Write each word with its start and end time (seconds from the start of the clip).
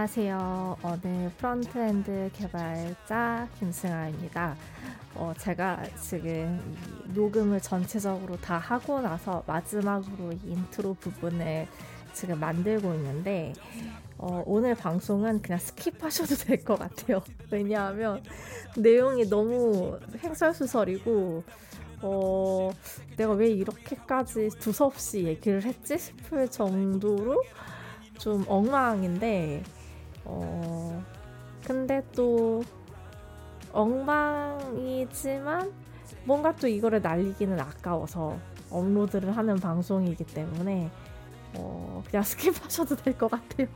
네, 0.00 0.04
안녕하세요. 0.04 0.78
오늘 0.82 1.30
frontend 1.36 2.30
개발자 2.32 3.46
김승아입니다. 3.58 4.56
어, 5.14 5.34
제가 5.36 5.82
지금 6.00 6.58
녹음을 7.12 7.60
전체적으로 7.60 8.38
다 8.38 8.56
하고 8.56 9.02
나서 9.02 9.44
마지막으로 9.46 10.32
인트로 10.42 10.94
부분을 10.94 11.66
지금 12.14 12.40
만들고 12.40 12.94
있는데 12.94 13.52
어, 14.16 14.42
오늘 14.46 14.74
방송은 14.74 15.42
그냥 15.42 15.58
skip하셔도 15.58 16.46
될 16.48 16.64
것 16.64 16.78
같아요. 16.78 17.22
왜냐하면 17.50 18.22
내용이 18.78 19.28
너무 19.28 20.00
횡설수설이고 20.24 21.44
어, 22.00 22.70
내가 23.18 23.34
왜 23.34 23.48
이렇게까지 23.50 24.48
두서없이 24.60 25.24
얘기를 25.24 25.62
했지 25.62 25.98
싶을 25.98 26.48
정도로 26.50 27.42
좀 28.16 28.46
엉망인데 28.48 29.62
어 30.24 31.02
근데 31.66 32.02
또 32.14 32.62
엉망이지만 33.72 35.72
뭔가 36.24 36.54
또 36.56 36.66
이거를 36.66 37.02
날리기는 37.02 37.58
아까워서 37.60 38.36
업로드를 38.70 39.36
하는 39.36 39.56
방송이기 39.56 40.24
때문에 40.24 40.90
어 41.56 42.02
그냥 42.06 42.22
skip하셔도 42.24 43.02
될 43.02 43.16
것 43.16 43.30
같아요. 43.30 43.66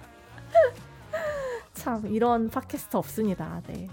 참 1.74 2.06
이런 2.06 2.48
팟캐스트 2.48 2.96
없습니다. 2.96 3.60
네. 3.68 3.88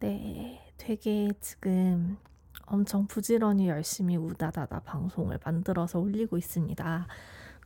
네, 0.00 0.60
되게 0.76 1.28
지금 1.40 2.18
엄청 2.66 3.06
부지런히 3.08 3.68
열심히 3.68 4.16
우다다다 4.16 4.80
방송을 4.80 5.40
만들어서 5.44 5.98
올리고 5.98 6.36
있습니다. 6.36 7.06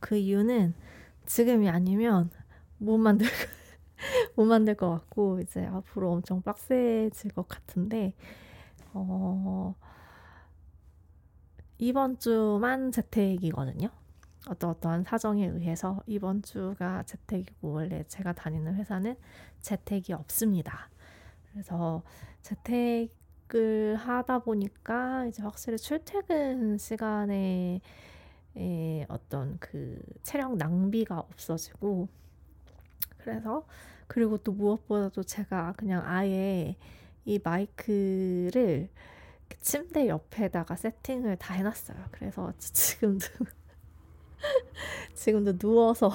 그 0.01 0.15
이유는 0.15 0.73
지금이 1.27 1.69
아니면 1.69 2.31
못 2.79 2.97
만들 2.97 3.27
못 4.35 4.45
만들 4.45 4.75
것 4.75 4.89
같고 4.89 5.41
이제 5.41 5.65
앞으로 5.65 6.11
엄청 6.13 6.41
빡세질 6.41 7.31
것 7.31 7.47
같은데 7.47 8.15
어 8.93 9.75
이번 11.77 12.17
주만 12.17 12.91
재택이거든요. 12.91 13.89
어떤 14.47 14.71
어떠한 14.71 15.03
사정에 15.03 15.45
의해서 15.45 16.01
이번 16.07 16.41
주가 16.41 17.03
재택이고 17.03 17.71
원래 17.71 18.03
제가 18.07 18.33
다니는 18.33 18.75
회사는 18.75 19.15
재택이 19.61 20.13
없습니다. 20.13 20.89
그래서 21.53 22.03
재택을 22.41 23.95
하다 23.95 24.39
보니까 24.39 25.25
이제 25.27 25.41
확실히 25.43 25.77
출퇴근 25.77 26.77
시간에 26.77 27.79
어떤 29.07 29.57
그 29.59 30.01
체력 30.23 30.57
낭비가 30.57 31.19
없어지고 31.19 32.09
그래서 33.17 33.65
그리고 34.07 34.37
또 34.37 34.51
무엇보다도 34.51 35.23
제가 35.23 35.73
그냥 35.77 36.03
아예 36.05 36.75
이 37.25 37.39
마이크를 37.41 38.89
침대 39.61 40.07
옆에다가 40.07 40.75
세팅을 40.75 41.37
다 41.37 41.53
해놨어요. 41.53 41.97
그래서 42.11 42.51
지금도 42.59 43.27
지금도 45.13 45.57
누워서 45.57 46.11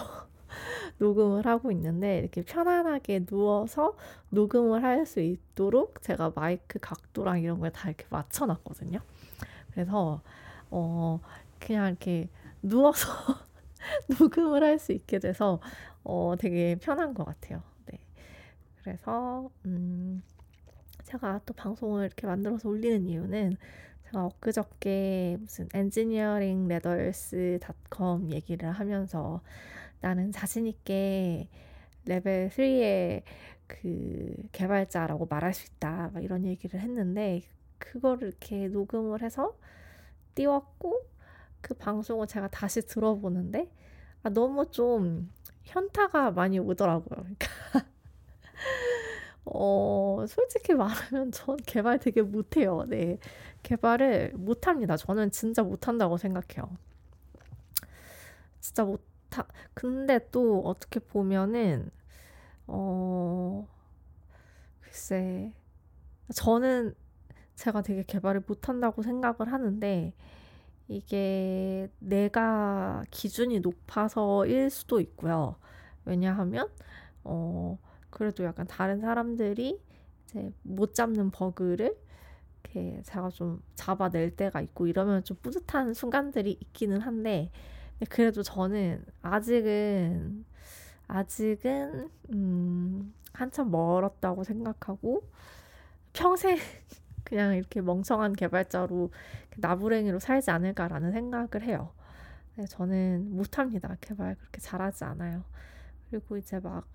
녹음을 0.98 1.46
하고 1.46 1.70
있는데 1.72 2.18
이렇게 2.18 2.42
편안하게 2.42 3.26
누워서 3.26 3.96
녹음을 4.30 4.82
할 4.84 5.06
수 5.06 5.20
있도록 5.20 6.02
제가 6.02 6.32
마이크 6.34 6.78
각도랑 6.80 7.40
이런 7.42 7.60
걸 7.60 7.70
다 7.72 7.88
이렇게 7.88 8.06
맞춰놨거든요. 8.10 9.00
그래서 9.72 10.22
어 10.70 11.20
그냥 11.60 11.88
이렇게 11.88 12.28
누워서 12.62 13.08
녹음을 14.20 14.62
할 14.62 14.78
수 14.78 14.92
있게 14.92 15.18
돼서 15.18 15.60
어 16.04 16.34
되게 16.38 16.76
편한 16.80 17.14
것 17.14 17.24
같아요. 17.24 17.62
네. 17.86 17.98
그래서 18.82 19.50
음 19.66 20.22
제가 21.04 21.40
또 21.46 21.54
방송을 21.54 22.06
이렇게 22.06 22.26
만들어서 22.26 22.68
올리는 22.68 23.06
이유는 23.08 23.56
제가 24.06 24.24
엊그저께 24.26 25.38
무슨 25.40 25.68
engineering 25.74 26.68
ladders 26.68 27.58
닷컴 27.62 28.30
얘기를 28.32 28.70
하면서 28.72 29.42
나는 30.00 30.32
자신있게 30.32 31.48
레벨 32.04 32.48
3의 32.48 33.22
그 33.66 34.34
개발자라고 34.52 35.26
말할 35.26 35.52
수 35.54 35.66
있다. 35.66 36.10
막 36.12 36.24
이런 36.24 36.44
얘기를 36.44 36.80
했는데, 36.80 37.42
그거를 37.78 38.28
이렇게 38.28 38.68
녹음을 38.68 39.22
해서 39.22 39.56
띄웠고, 40.34 41.02
그 41.60 41.74
방송을 41.74 42.26
제가 42.26 42.48
다시 42.48 42.82
들어보는데, 42.86 43.70
아, 44.22 44.30
너무 44.30 44.70
좀 44.70 45.30
현타가 45.64 46.30
많이 46.32 46.58
오더라고요. 46.58 47.20
그러니까, 47.20 47.46
어, 49.44 50.24
솔직히 50.28 50.74
말하면 50.74 51.32
전 51.32 51.56
개발 51.58 51.98
되게 51.98 52.22
못해요. 52.22 52.84
네. 52.88 53.18
개발을 53.62 54.32
못합니다. 54.36 54.96
저는 54.96 55.30
진짜 55.30 55.62
못한다고 55.62 56.16
생각해요. 56.16 56.70
진짜 58.60 58.84
못, 58.84 59.00
다, 59.30 59.46
근데 59.74 60.18
또 60.30 60.62
어떻게 60.64 61.00
보면은, 61.00 61.90
어, 62.66 63.68
글쎄, 64.80 65.52
저는 66.34 66.94
제가 67.56 67.82
되게 67.82 68.04
개발을 68.04 68.44
못한다고 68.46 69.02
생각을 69.02 69.52
하는데, 69.52 70.14
이게 70.88 71.90
내가 72.00 73.04
기준이 73.10 73.60
높아서일 73.60 74.70
수도 74.70 75.00
있고요. 75.00 75.56
왜냐하면, 76.04 76.68
어, 77.24 77.78
그래도 78.10 78.44
약간 78.44 78.66
다른 78.66 79.00
사람들이 79.00 79.80
이제 80.26 80.52
못 80.62 80.94
잡는 80.94 81.30
버그를 81.30 81.96
이렇게 82.64 83.02
제가 83.04 83.30
좀 83.30 83.62
잡아낼 83.76 84.36
때가 84.36 84.60
있고 84.62 84.86
이러면 84.86 85.24
좀 85.24 85.36
뿌듯한 85.42 85.94
순간들이 85.94 86.52
있기는 86.60 87.00
한데, 87.00 87.50
그래도 88.10 88.42
저는 88.42 89.04
아직은 89.22 90.44
아직은 91.08 92.10
음, 92.32 93.14
한참 93.32 93.70
멀었다고 93.70 94.44
생각하고 94.44 95.22
평생 96.12 96.56
그냥 97.24 97.56
이렇게 97.56 97.80
멍청한 97.82 98.34
개발자로 98.34 99.12
나부랭이로 99.58 100.18
살지 100.20 100.50
않을까라는 100.50 101.12
생각을 101.12 101.62
해요. 101.62 101.92
네, 102.56 102.66
저는 102.66 103.30
못합니다. 103.36 103.96
개발 104.00 104.36
그렇게 104.36 104.60
잘하지 104.60 105.04
않아요. 105.04 105.44
그리고 106.10 106.36
이제 106.38 106.60
막 106.60 106.86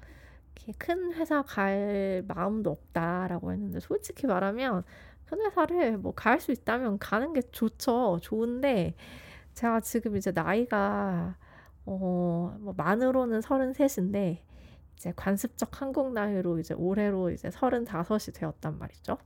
이렇게 0.55 0.73
큰 0.77 1.13
회사 1.15 1.41
갈 1.43 2.23
마음도 2.27 2.71
없다라고 2.71 3.53
했는데 3.53 3.79
솔직히 3.79 4.27
말하면 4.27 4.83
큰 5.25 5.41
회사를 5.41 5.97
뭐 5.97 6.13
갈 6.15 6.39
수 6.41 6.51
있다면 6.51 6.99
가는 6.99 7.33
게 7.33 7.41
좋죠. 7.51 8.19
좋은데 8.21 8.95
제가 9.53 9.79
지금 9.81 10.17
이제 10.17 10.31
나이가 10.31 11.35
어, 11.85 12.57
뭐 12.59 12.73
만으로는 12.75 13.41
33인데 13.41 14.39
이제 14.95 15.13
관습적 15.15 15.81
한국 15.81 16.13
나이로 16.13 16.59
이제 16.59 16.73
올해로 16.73 17.31
이제 17.31 17.49
35이 17.49 18.33
되었단 18.33 18.77
말이죠. 18.79 19.17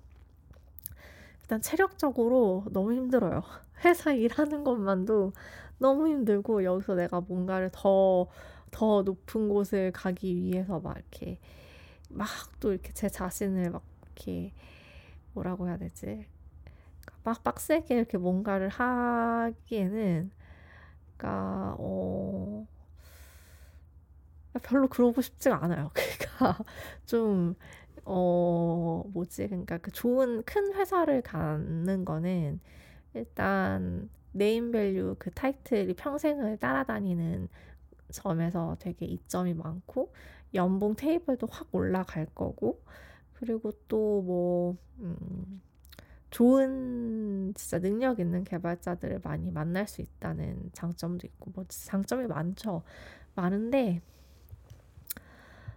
일단 1.42 1.62
체력적으로 1.62 2.66
너무 2.72 2.94
힘들어요. 2.94 3.44
회사 3.86 4.12
일하는 4.12 4.64
것만도 4.64 5.34
너무 5.80 6.08
힘들고 6.08 6.64
여기서 6.64 6.96
내가 6.96 7.22
뭔가를 7.22 7.70
더더 7.72 9.04
높은 9.06 9.50
곳을 9.50 9.92
가기 9.92 10.36
위해서 10.36 10.80
막 10.80 10.98
이렇게 10.98 11.40
막 12.10 12.28
또 12.60 12.72
이렇게 12.74 12.92
제 12.94 13.10
자신을 13.10 13.70
막 13.72 13.84
이렇게 14.06 14.54
뭐라고 15.34 15.68
해야 15.68 15.78
되지? 15.78 16.26
막 17.28 17.44
빡세게 17.44 17.94
이렇게 17.94 18.18
뭔가를 18.18 18.70
하기에는 18.70 20.32
그러니까 21.18 21.76
어 21.78 22.66
별로 24.64 24.88
그러고 24.88 25.22
싶지가 25.22 25.62
않아요. 25.62 25.92
그러니까 25.94 26.64
좀 27.06 27.56
어, 28.06 29.04
뭐지? 29.10 29.48
그러니까 29.48 29.78
그 29.80 29.92
좋은 29.92 30.42
큰 30.44 30.74
회사를 30.74 31.22
가는 31.22 32.06
거는 32.06 32.62
일단 33.14 34.10
네임밸류 34.32 35.18
그 35.20 35.30
타이틀이 35.32 35.96
평생을 35.96 36.58
따라다니는 36.60 37.50
점에서 38.10 38.78
되게 38.80 39.06
이점이 39.06 39.54
많고 39.54 40.14
연봉 40.54 40.96
테이블도 40.96 41.48
확 41.52 41.68
올라갈 41.76 42.26
거고 42.34 42.82
그리고 43.34 43.74
또뭐 43.90 44.78
음, 45.00 45.62
좋은 46.38 47.52
진짜 47.56 47.80
능력 47.80 48.20
있는 48.20 48.44
개발자들을 48.44 49.22
많이 49.24 49.50
만날 49.50 49.88
수 49.88 50.02
있다는 50.02 50.70
장점도 50.72 51.26
있고 51.26 51.52
뭐 51.56 51.66
장점이 51.68 52.28
많죠. 52.28 52.84
많은데 53.34 54.02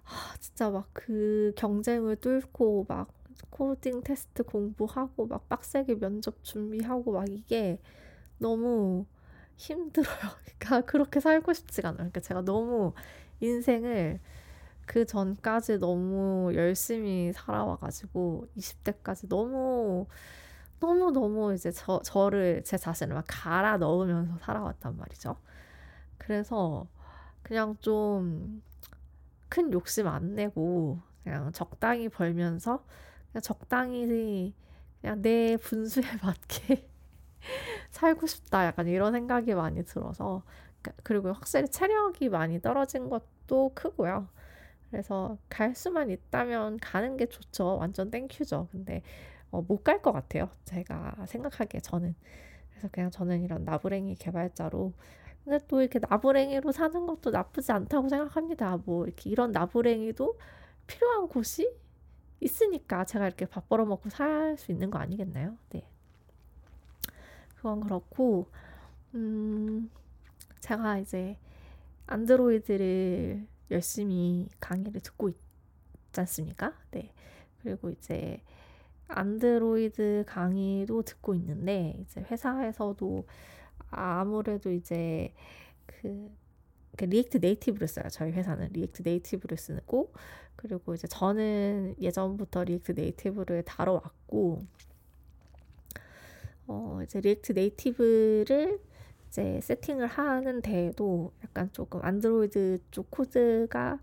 아, 0.05 0.35
진짜 0.39 0.71
막 0.71 0.89
그 0.93 1.53
경쟁을 1.57 2.17
뚫고 2.17 2.85
막 2.89 3.09
코딩 3.51 4.03
테스트 4.03 4.43
공부하고 4.43 5.27
막 5.27 5.49
빡세게 5.49 5.99
면접 5.99 6.43
준비하고 6.45 7.13
막 7.13 7.29
이게 7.29 7.81
너무 8.39 9.07
힘들어요. 9.57 10.17
그러니까 10.59 10.83
그렇게 10.83 11.21
살고 11.21 11.53
싶지가 11.55 11.91
않아요. 11.91 11.99
그러니까 11.99 12.21
제가 12.21 12.43
너무 12.43 12.93
인생을 13.41 14.21
그 14.87 15.07
전까지 15.07 15.79
너무 15.79 16.53
열심히 16.55 17.33
살아와가지고 17.35 18.49
20대까지 18.57 19.29
너무 19.29 20.07
너무 20.81 21.11
너무 21.13 21.55
이제 21.55 21.71
저, 21.73 22.01
저를 22.03 22.63
제 22.65 22.77
자신을 22.79 23.15
막 23.15 23.25
갈아 23.29 23.77
넣으면서 23.79 24.39
살아왔단 24.41 24.97
말이죠. 24.97 25.37
그래서 26.19 26.87
그냥 27.43 27.77
좀 27.81 28.63
큰 29.49 29.73
욕심 29.73 30.07
안 30.09 30.35
내고 30.35 31.01
그냥 31.25 31.53
적당히 31.53 32.09
벌면서 32.09 32.85
그냥 33.33 33.43
적당히 33.43 34.55
그냥 35.01 35.23
내 35.23 35.57
분수에 35.57 36.03
맞게 36.23 36.89
살고 37.91 38.27
싶다 38.27 38.67
약간 38.67 38.87
이런 38.89 39.13
생각이 39.13 39.55
많이 39.55 39.85
들어서 39.85 40.43
그리고 41.03 41.33
확실히 41.33 41.69
체력이 41.69 42.29
많이 42.29 42.61
떨어진 42.61 43.09
것도 43.11 43.73
크고요. 43.75 44.29
그래서 44.91 45.39
갈 45.49 45.75
수만 45.75 46.11
있다면 46.11 46.79
가는 46.79 47.17
게 47.17 47.27
좋죠. 47.27 47.77
완전 47.79 48.11
thank 48.11 48.35
you죠. 48.35 48.69
근데 48.73 49.03
어, 49.51 49.63
못 49.63 49.83
갈 49.85 50.03
것 50.03 50.13
같아요. 50.13 50.51
제가 50.65 51.27
생각하기에 51.27 51.81
저는. 51.81 52.15
그래서 52.71 52.89
그냥 52.93 53.11
저는 53.11 53.43
이런 53.43 53.65
나부랭이 53.65 54.17
개발자로 54.17 54.93
근데 55.45 55.59
또 55.69 55.81
이렇게 55.83 55.99
나부랭이로 56.01 56.73
사는 56.73 57.07
것도 57.07 57.31
나쁘지 57.31 57.73
않다고 57.73 58.09
생각합니다. 58.09 58.79
뭐 58.85 59.07
이렇게 59.07 59.31
이런 59.31 59.53
나부랭이도 59.53 60.39
필요한 60.87 61.29
곳이 61.29 61.73
있으니까 62.41 63.05
제가 63.05 63.27
이렇게 63.27 63.47
밥 63.47 63.69
벌어 63.69 63.85
먹고 63.87 64.11
살 64.11 64.57
수 64.59 64.73
있는 64.73 64.91
거 64.91 64.99
아니겠나요? 64.99 65.57
네. 65.71 65.87
그건 67.57 67.81
그렇고 67.81 68.47
음 69.15 69.91
제가 70.61 70.99
이제 70.99 71.39
안드로이드를 72.07 73.47
열심히 73.71 74.49
강의를 74.61 75.01
듣고 75.01 75.29
있지 75.31 75.41
않습니까? 76.21 76.75
네. 76.93 77.13
그리고 77.63 77.91
이제 77.91 78.43
안드로이드 79.13 80.25
강의도 80.27 81.03
듣고 81.03 81.35
있는데 81.35 81.97
이제 82.01 82.21
회사에서도 82.23 83.27
아무래도 83.91 84.71
이제 84.71 85.33
그, 85.87 86.31
그 86.97 87.05
React 87.05 87.39
Native를 87.39 87.89
써요. 87.89 88.07
저희 88.11 88.33
회사는 88.33 88.71
React 88.73 89.03
Native를 89.05 89.57
쓰고 89.57 90.13
그리고 90.57 90.95
이제 90.95 91.07
저는 91.09 91.97
예전부터 92.01 92.65
React 92.65 92.93
Native를 92.93 93.63
다뤄왔고 93.65 94.67
어 96.67 97.01
이제 97.03 97.21
React 97.21 97.53
Native를 97.53 98.81
이제 99.29 99.61
세팅을 99.63 100.07
하는데도 100.07 101.33
약간 101.45 101.71
조금 101.73 102.01
안드로이드 102.03 102.79
쪽 102.91 103.11
코드가 103.11 103.99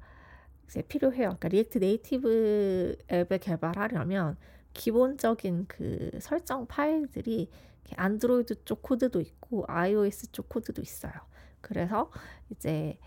이제 0.66 0.82
필요해요. 0.82 1.28
그러니까 1.28 1.48
React 1.50 1.78
Native 1.78 2.98
앱을 3.12 3.38
개발하려면 3.40 4.38
기본적인 4.78 5.66
그 5.68 6.12
설정 6.22 6.68
파일들이 6.68 7.50
안드로이드 7.96 8.66
쪽 8.66 8.82
코드도 8.84 9.22
있고 9.22 9.66
iOS 9.68 10.32
쪽 10.32 10.50
코드도 10.50 10.82
있어요. 10.82 11.14
그래서 11.62 12.12
이제 12.52 12.98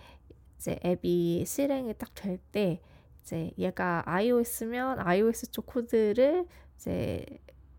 이제 0.59 0.79
앱이 0.85 1.45
실행이 1.47 1.95
딱 1.99 2.15
될 2.15 2.39
때 2.53 2.81
이제 3.23 3.51
얘가 3.59 4.03
iOS면 4.07 5.01
iOS 5.01 5.51
쪽 5.53 5.67
코드를 5.67 6.47
이제 6.77 7.25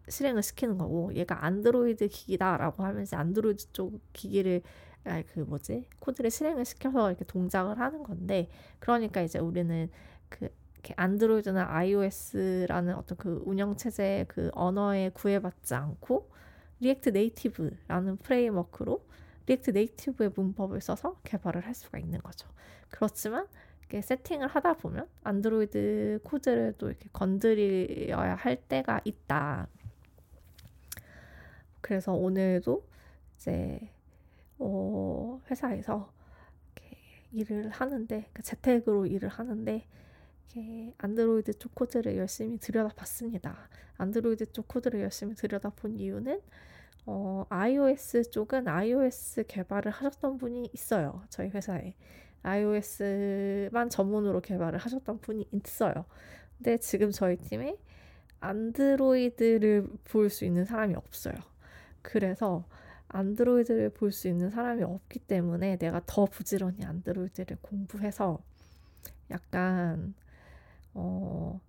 실행을 0.10 0.44
시키는 0.44 0.78
거고 0.78 1.14
얘가 1.16 1.46
안드로이드 1.46 2.08
기기다라고 2.10 2.84
하면 2.84 3.06
서 3.06 3.18
안드로이드 3.18 3.72
쪽 3.74 4.00
기기를 4.14 4.62
아, 5.06 5.24
그 5.34 5.40
뭐지 5.40 5.88
코드를 6.00 6.30
실행을 6.32 6.66
시켜서 6.66 7.10
이렇게 7.10 7.26
동작을 7.26 7.80
하는 7.80 8.04
건데 8.04 8.50
그러니까 8.80 9.22
이제 9.22 9.40
우리는 9.40 9.90
그 10.30 10.50
Android나 10.96 11.68
iOS라는 11.70 12.96
어떤 12.96 13.18
그 13.18 13.42
운영 13.46 13.76
체제의 13.76 14.26
그 14.28 14.50
언어에 14.54 15.10
구애받지 15.10 15.76
않고 15.76 16.30
React 16.80 17.10
Native라는 17.10 18.18
framework로 18.18 19.06
React 19.46 19.72
Native의 19.72 20.32
문법을 20.36 20.82
써서 20.82 21.20
개발을 21.24 21.66
할 21.66 21.74
수가 21.74 22.00
있는 22.00 22.20
거죠. 22.20 22.48
그렇지만 22.90 23.48
이렇게 23.80 24.02
세팅을 24.02 24.48
하다 24.48 24.76
보면 24.76 25.08
안드로이드 25.24 26.22
코드를 26.24 26.76
또 26.78 26.90
이렇게 26.90 27.10
건드려야 27.12 28.36
할 28.36 28.56
때가 28.56 29.02
있다. 29.04 29.68
그래서 31.82 32.14
오늘도 32.14 32.86
이제 33.36 33.92
어, 34.60 35.42
회사에서 35.50 36.14
이렇게 36.76 36.98
일을 37.32 37.70
하는데 37.70 38.30
그 38.32 38.44
재택으로 38.44 39.08
일을 39.08 39.28
하는데 39.28 39.86
이렇게 40.54 40.94
안드로이드 40.98 41.54
쪽 41.60 41.74
코드를 41.76 42.18
열심히 42.18 42.58
들여다봤습니다. 42.58 43.70
안드로이드 43.98 44.52
쪽 44.52 44.68
코드를 44.68 45.02
열심히 45.02 45.34
들여다본 45.36 45.98
이유는 45.98 46.42
어, 47.06 47.46
iOS 47.50 48.30
쪽은 48.32 48.68
iOS 48.68 49.46
개발을 49.48 49.92
하셨던 49.92 50.38
분이 50.38 50.70
있어요. 50.74 51.24
저희 51.30 51.50
회사에. 51.50 51.96
iOS만 52.44 53.90
전문으로 53.90 54.42
개발을 54.42 54.80
하셨던 54.80 55.20
분이 55.22 55.48
있어요. 55.52 56.06
근데 56.58 56.78
지금 56.78 57.12
저희 57.12 57.38
팀에 57.38 57.78
안드로이드를 58.40 59.88
볼 60.04 60.30
수 60.30 60.46
있는 60.46 60.66
사람이 60.66 60.96
없어요. 60.96 61.36
그래서 62.02 62.68
안드로이드를 63.10 63.92
볼 63.92 64.12
수 64.12 64.28
있는 64.28 64.50
사람이 64.50 64.84
없기 64.84 65.20
때문에 65.20 65.78
내가 65.78 66.02
더 66.06 66.26
부지런히 66.26 66.84
안드로이드를 66.84 67.58
공부해서 67.62 68.40
약간 69.30 70.14
어 70.94 71.60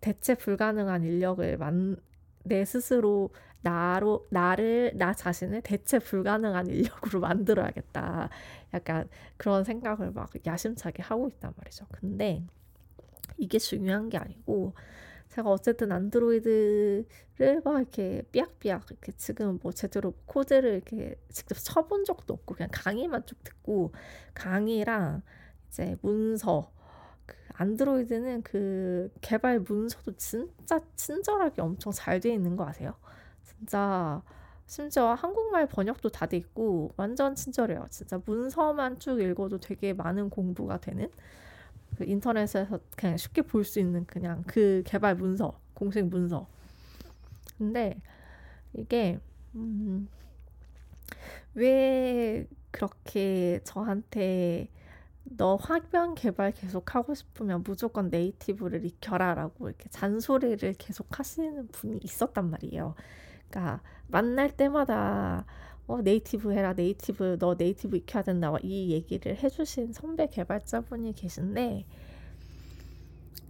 대체 0.00 0.34
불가능한 0.34 1.04
인력을 1.04 1.56
만, 1.58 1.96
내 2.44 2.64
스스로 2.64 3.30
나로 3.62 4.26
나를 4.30 4.92
나 4.96 5.14
자신을 5.14 5.62
대체 5.62 5.98
불가능한 5.98 6.66
인력으로 6.66 7.20
만들어야겠다. 7.20 8.28
약간 8.74 9.08
그런 9.36 9.64
생각을 9.64 10.10
막 10.10 10.30
야심차게 10.44 11.02
하고 11.02 11.28
있단 11.28 11.52
말이죠. 11.56 11.86
근데 11.92 12.44
이게 13.38 13.58
중요한 13.58 14.08
게 14.08 14.18
아니고 14.18 14.74
제가 15.30 15.50
어쨌든 15.50 15.92
안드로이드를 15.92 17.62
막 17.64 17.78
이렇게 17.78 18.22
삐약삐약 18.32 18.90
이렇게 18.90 19.12
지금 19.12 19.58
뭐 19.62 19.72
제대로 19.72 20.12
코드를 20.26 20.74
이렇게 20.74 21.14
직접 21.30 21.54
쳐본 21.54 22.04
적도 22.04 22.34
없고 22.34 22.54
그냥 22.56 22.68
강의만 22.72 23.24
쭉 23.26 23.42
듣고 23.42 23.92
강의랑 24.34 25.22
이제 25.68 25.96
문서 26.02 26.72
그 26.76 26.81
안드로이드는 27.54 28.42
그 28.42 29.10
개발 29.20 29.60
문서도 29.60 30.12
진짜 30.16 30.80
친절하게 30.96 31.62
엄청 31.62 31.92
잘 31.92 32.20
돼 32.20 32.32
있는 32.32 32.56
거 32.56 32.66
아세요? 32.66 32.94
진짜 33.44 34.22
심지어 34.66 35.14
한국말 35.14 35.66
번역도 35.68 36.08
다 36.10 36.26
돼 36.26 36.36
있고 36.38 36.92
완전 36.96 37.34
친절해요. 37.34 37.86
진짜 37.90 38.20
문서만 38.24 38.98
쭉 38.98 39.20
읽어도 39.20 39.58
되게 39.58 39.92
많은 39.92 40.30
공부가 40.30 40.78
되는 40.80 41.10
그 41.98 42.04
인터넷에서 42.04 42.80
그냥 42.96 43.16
쉽게 43.16 43.42
볼 43.42 43.64
수 43.64 43.80
있는 43.80 44.06
그냥 44.06 44.44
그 44.46 44.82
개발 44.86 45.14
문서, 45.16 45.58
공식 45.74 46.06
문서. 46.06 46.46
근데 47.58 48.00
이게 48.74 49.20
음, 49.54 50.08
왜 51.54 52.46
그렇게 52.70 53.60
저한테 53.64 54.68
너 55.36 55.56
화면 55.56 56.14
개발 56.14 56.52
계속 56.52 56.94
하고 56.94 57.14
싶으면 57.14 57.62
무조건 57.64 58.08
native를 58.10 58.84
익혀라라고 58.84 59.68
이렇게 59.68 59.88
잔소리를 59.90 60.74
계속 60.78 61.18
하시는 61.18 61.68
분이 61.68 61.98
있었단 62.02 62.50
말이에요. 62.50 62.94
그러니까 63.48 63.82
만날 64.08 64.50
때마다 64.56 65.46
어, 65.86 66.00
native 66.02 66.52
해라, 66.52 66.74
native, 66.74 67.38
너 67.38 67.56
native 67.58 67.96
익혀야 67.98 68.22
된다. 68.22 68.54
이 68.62 68.90
얘기를 68.92 69.36
해주신 69.36 69.92
선배 69.92 70.28
개발자분이 70.28 71.14
계신데, 71.14 71.86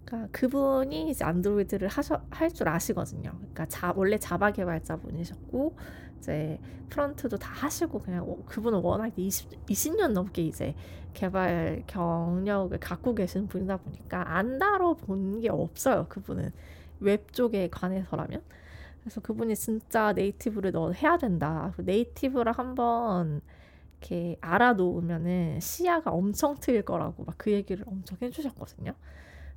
그러니까 0.04 0.28
그분이 0.32 1.10
이제 1.10 1.24
Android를 1.24 1.88
할 2.30 2.50
줄 2.52 2.68
아시거든요. 2.68 3.32
그러니까 3.32 3.66
자, 3.66 3.92
원래 3.96 4.18
Java 4.18 4.52
개발자분이셨고, 4.52 5.76
이제 6.22 6.60
프런트도 6.88 7.36
다 7.38 7.50
하시고 7.52 7.98
그냥 8.00 8.24
그분은 8.46 8.80
워낙 8.80 9.12
20, 9.16 9.66
20년 9.66 10.12
넘게 10.12 10.42
이제 10.42 10.74
개발 11.14 11.82
경력을 11.88 12.78
갖고 12.78 13.14
계신 13.14 13.48
분이다 13.48 13.78
보니까 13.78 14.36
안 14.36 14.58
다뤄본 14.58 15.40
게 15.40 15.48
없어요. 15.50 16.06
그분은 16.08 16.52
웹 17.00 17.32
쪽에 17.32 17.68
관해서라면. 17.70 18.42
그래서 19.00 19.20
그분이 19.20 19.56
진짜 19.56 20.12
native를 20.12 20.70
너 20.72 20.92
해야 20.92 21.18
된다. 21.18 21.74
native를 21.78 22.52
한번 22.52 23.40
이렇게 24.00 24.36
알아놓으면은 24.40 25.58
시야가 25.60 26.12
엄청 26.12 26.56
트일 26.60 26.82
거라고 26.84 27.24
막 27.24 27.34
그 27.38 27.50
얘기를 27.52 27.84
엄청 27.88 28.18
해주셨거든요. 28.22 28.94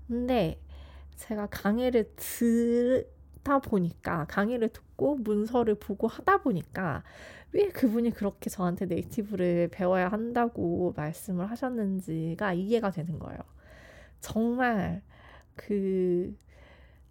근데 0.07 0.59
제가 1.17 1.47
강의를 1.47 2.13
듣다 3.45 3.59
보니까 3.59 4.25
강의를 4.27 4.69
듣고 4.69 5.15
문서를 5.17 5.75
보고 5.75 6.07
하다 6.07 6.39
보니까 6.39 7.03
왜 7.53 7.69
그분이 7.69 8.11
그렇게 8.11 8.49
저한테 8.49 8.85
네이티브를 8.87 9.69
배워야 9.71 10.09
한다고 10.09 10.93
말씀을 10.97 11.49
하셨는지가 11.49 12.53
이해가 12.53 12.91
되는 12.91 13.19
거예요. 13.19 13.39
정말 14.21 15.01
그 15.55 16.35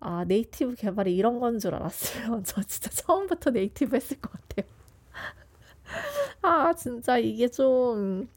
아, 0.00 0.24
네이티브 0.26 0.74
개발이 0.76 1.16
이런 1.16 1.40
건 1.40 1.58
줄 1.60 1.74
알았어요. 1.74 2.42
저 2.46 2.62
진짜 2.64 2.90
처음부터 2.90 3.50
네이티브 3.52 3.96
했을 3.96 4.20
것 4.20 4.32
같아요. 4.32 4.66
아, 6.42 6.72
진짜 6.74 7.18
이게 7.18 7.48
좀, 7.48 8.28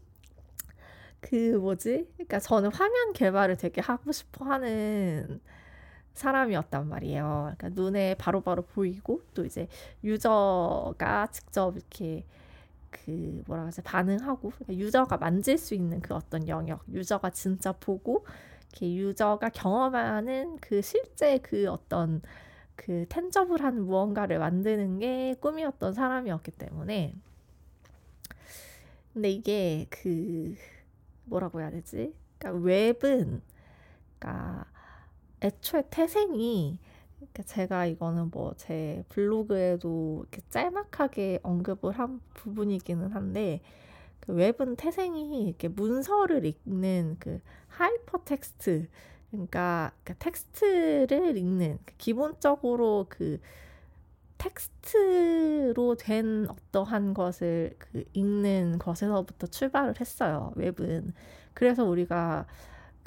그 1.20 1.58
뭐지? 1.58 2.08
그러니까 2.16 2.40
저는 2.40 2.72
화면 2.74 3.14
개발을 3.14 3.58
되게 3.58 3.82
하고 3.82 4.12
싶어 4.12 4.46
하는 4.46 5.40
사람이었단 6.18 6.88
말이에요. 6.90 7.54
그러니까 7.58 7.82
눈에 7.82 8.16
바로바로 8.16 8.62
바로 8.64 8.74
보이고 8.74 9.22
또 9.34 9.46
이제 9.46 9.68
유저가 10.04 11.28
직접 11.32 11.76
이렇게 11.76 12.26
그 12.90 13.44
뭐라 13.48 13.64
그러지 13.64 13.82
반응하고 13.82 14.52
그러니까 14.52 14.74
유저가 14.76 15.18
만질 15.18 15.58
수 15.58 15.76
있는 15.76 16.02
그 16.02 16.14
어떤 16.14 16.48
영역, 16.48 16.84
유저가 16.92 17.30
진짜 17.32 17.72
보고 17.72 18.26
이렇게 18.72 18.94
유저가 18.96 19.50
경험하는 19.50 20.58
그 20.62 20.82
실제 20.82 21.38
그 21.40 21.70
어떤 21.70 22.22
그 22.76 23.06
텐저블한 23.10 23.82
무언가를 23.82 24.40
만드는 24.40 25.00
게 25.00 25.36
꿈이었던 25.40 25.94
사람이었기 25.94 26.52
때문에 26.52 27.16
근데 29.14 29.32
이게 29.32 29.88
그 29.90 30.56
뭐라고 31.26 31.60
해야 31.60 31.72
되지? 31.72 32.14
그러니까 32.38 32.66
웹은 32.66 33.42
그러니까 34.20 34.66
애초에 35.42 35.84
태생이 35.90 36.80
그러니까 37.18 37.44
제가 37.44 37.86
이거는 37.86 38.30
뭐 38.32 38.54
제 38.58 39.04
블로그에도 39.10 40.22
이렇게 40.24 40.42
짤막하게 40.50 41.40
언급을 41.44 41.94
한 41.94 42.22
부분이기는 42.36 43.12
한데 43.12 43.62
그 44.20 44.34
웹은 44.34 44.76
태생이 44.76 45.48
이렇게 45.48 45.68
문서를 45.68 46.46
읽는 46.46 47.18
그 47.20 47.42
하이퍼 47.70 48.20
텍스트 48.26 48.88
그러니까, 49.32 49.92
그러니까 50.04 50.26
텍스트를 50.26 51.38
읽는 51.38 51.80
그 51.86 51.94
기본적으로 51.98 53.06
그 53.10 53.40
텍스트로 54.38 55.96
된 55.96 56.48
어떠한 56.50 57.14
것을 57.14 57.76
그 57.80 58.04
읽는 58.14 58.80
것에서부터 58.80 59.48
출발을 59.48 60.00
했어요. 60.00 60.52
웹은 60.56 61.14
그래서 61.54 61.86
우리가 61.86 62.46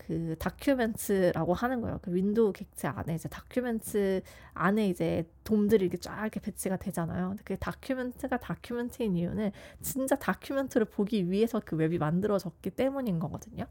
그 0.06 0.34
document라고 0.38 1.52
하는 1.52 1.82
거예요. 1.82 1.98
그 2.02 2.14
window 2.14 2.52
객체 2.52 2.88
안에 2.88 3.14
이제 3.14 3.28
document 3.28 4.22
안에 4.54 4.88
이제 4.88 5.28
DOM들이 5.44 5.84
이렇게 5.84 5.98
쫙 5.98 6.22
이렇게 6.22 6.40
배치가 6.40 6.76
되잖아요. 6.76 7.36
그 7.44 7.56
document가 7.58 8.38
document인 8.38 9.16
이유는 9.16 9.52
진짜 9.82 10.16
document를 10.16 10.86
보기 10.86 11.30
위해서 11.30 11.60
그 11.62 11.76
웹이 11.76 11.98
만들어졌기 11.98 12.70
때문인 12.70 13.18
거거든요. 13.18 13.66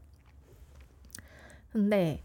근데 1.72 2.22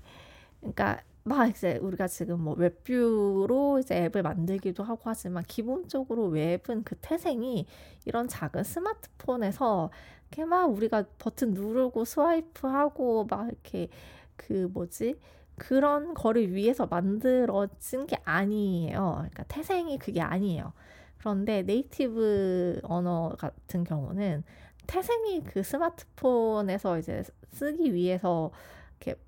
그러니까 0.60 1.02
막 1.24 1.50
이제 1.50 1.78
우리가 1.78 2.08
지금 2.08 2.42
뭐 2.42 2.54
웹뷰로 2.54 3.80
이제 3.80 3.96
앱을 4.06 4.22
만들기도 4.22 4.84
하고 4.84 5.02
하지만 5.06 5.44
기본적으로 5.48 6.28
웹은 6.28 6.84
그 6.84 6.96
태생이 7.02 7.66
이런 8.06 8.28
작은 8.28 8.64
스마트폰에서 8.64 9.90
이렇게 10.30 10.46
막 10.46 10.66
우리가 10.66 11.06
버튼 11.18 11.54
누르고 11.54 12.06
스와이프하고 12.06 13.26
막 13.26 13.48
이렇게 13.48 13.90
그 14.36 14.70
뭐지 14.74 15.16
그런 15.58 16.14
거를 16.14 16.54
위해서 16.54 16.86
만들어진 16.86 18.08
게 18.08 18.18
아니에요. 18.26 19.14
그러니까 19.18 19.44
태생이 19.44 19.98
그게 19.98 20.22
아니에요. 20.22 20.74
그런데 21.18 21.64
네이티브 21.64 22.82
언어 22.84 23.30
같은 23.38 23.84
경우는 23.84 24.44
태생이 24.88 25.44
그 25.44 25.64
스마트폰에서 25.64 27.00
이제 27.00 27.24
쓰기 27.52 27.94
위해서 27.94 28.52
이렇게 29.00 29.20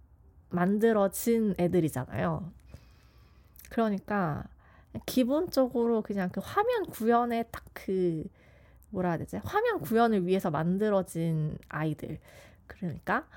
만들어진 0.50 1.56
애들이잖아요. 1.58 2.51
그러니까 3.70 4.44
기본적으로 5.06 6.01
그냥 6.01 6.30
그 6.30 6.42
화면 6.44 6.86
구현에 6.86 7.44
딱 7.44 7.68
그 7.77 8.25
뭐라 8.89 9.10
해야 9.12 9.17
되지? 9.20 9.38
화면 9.44 9.79
구현을 9.82 10.25
위해서 10.25 10.50
만들어진 10.51 11.58
아이들. 11.70 12.20
그러니까 12.67 13.27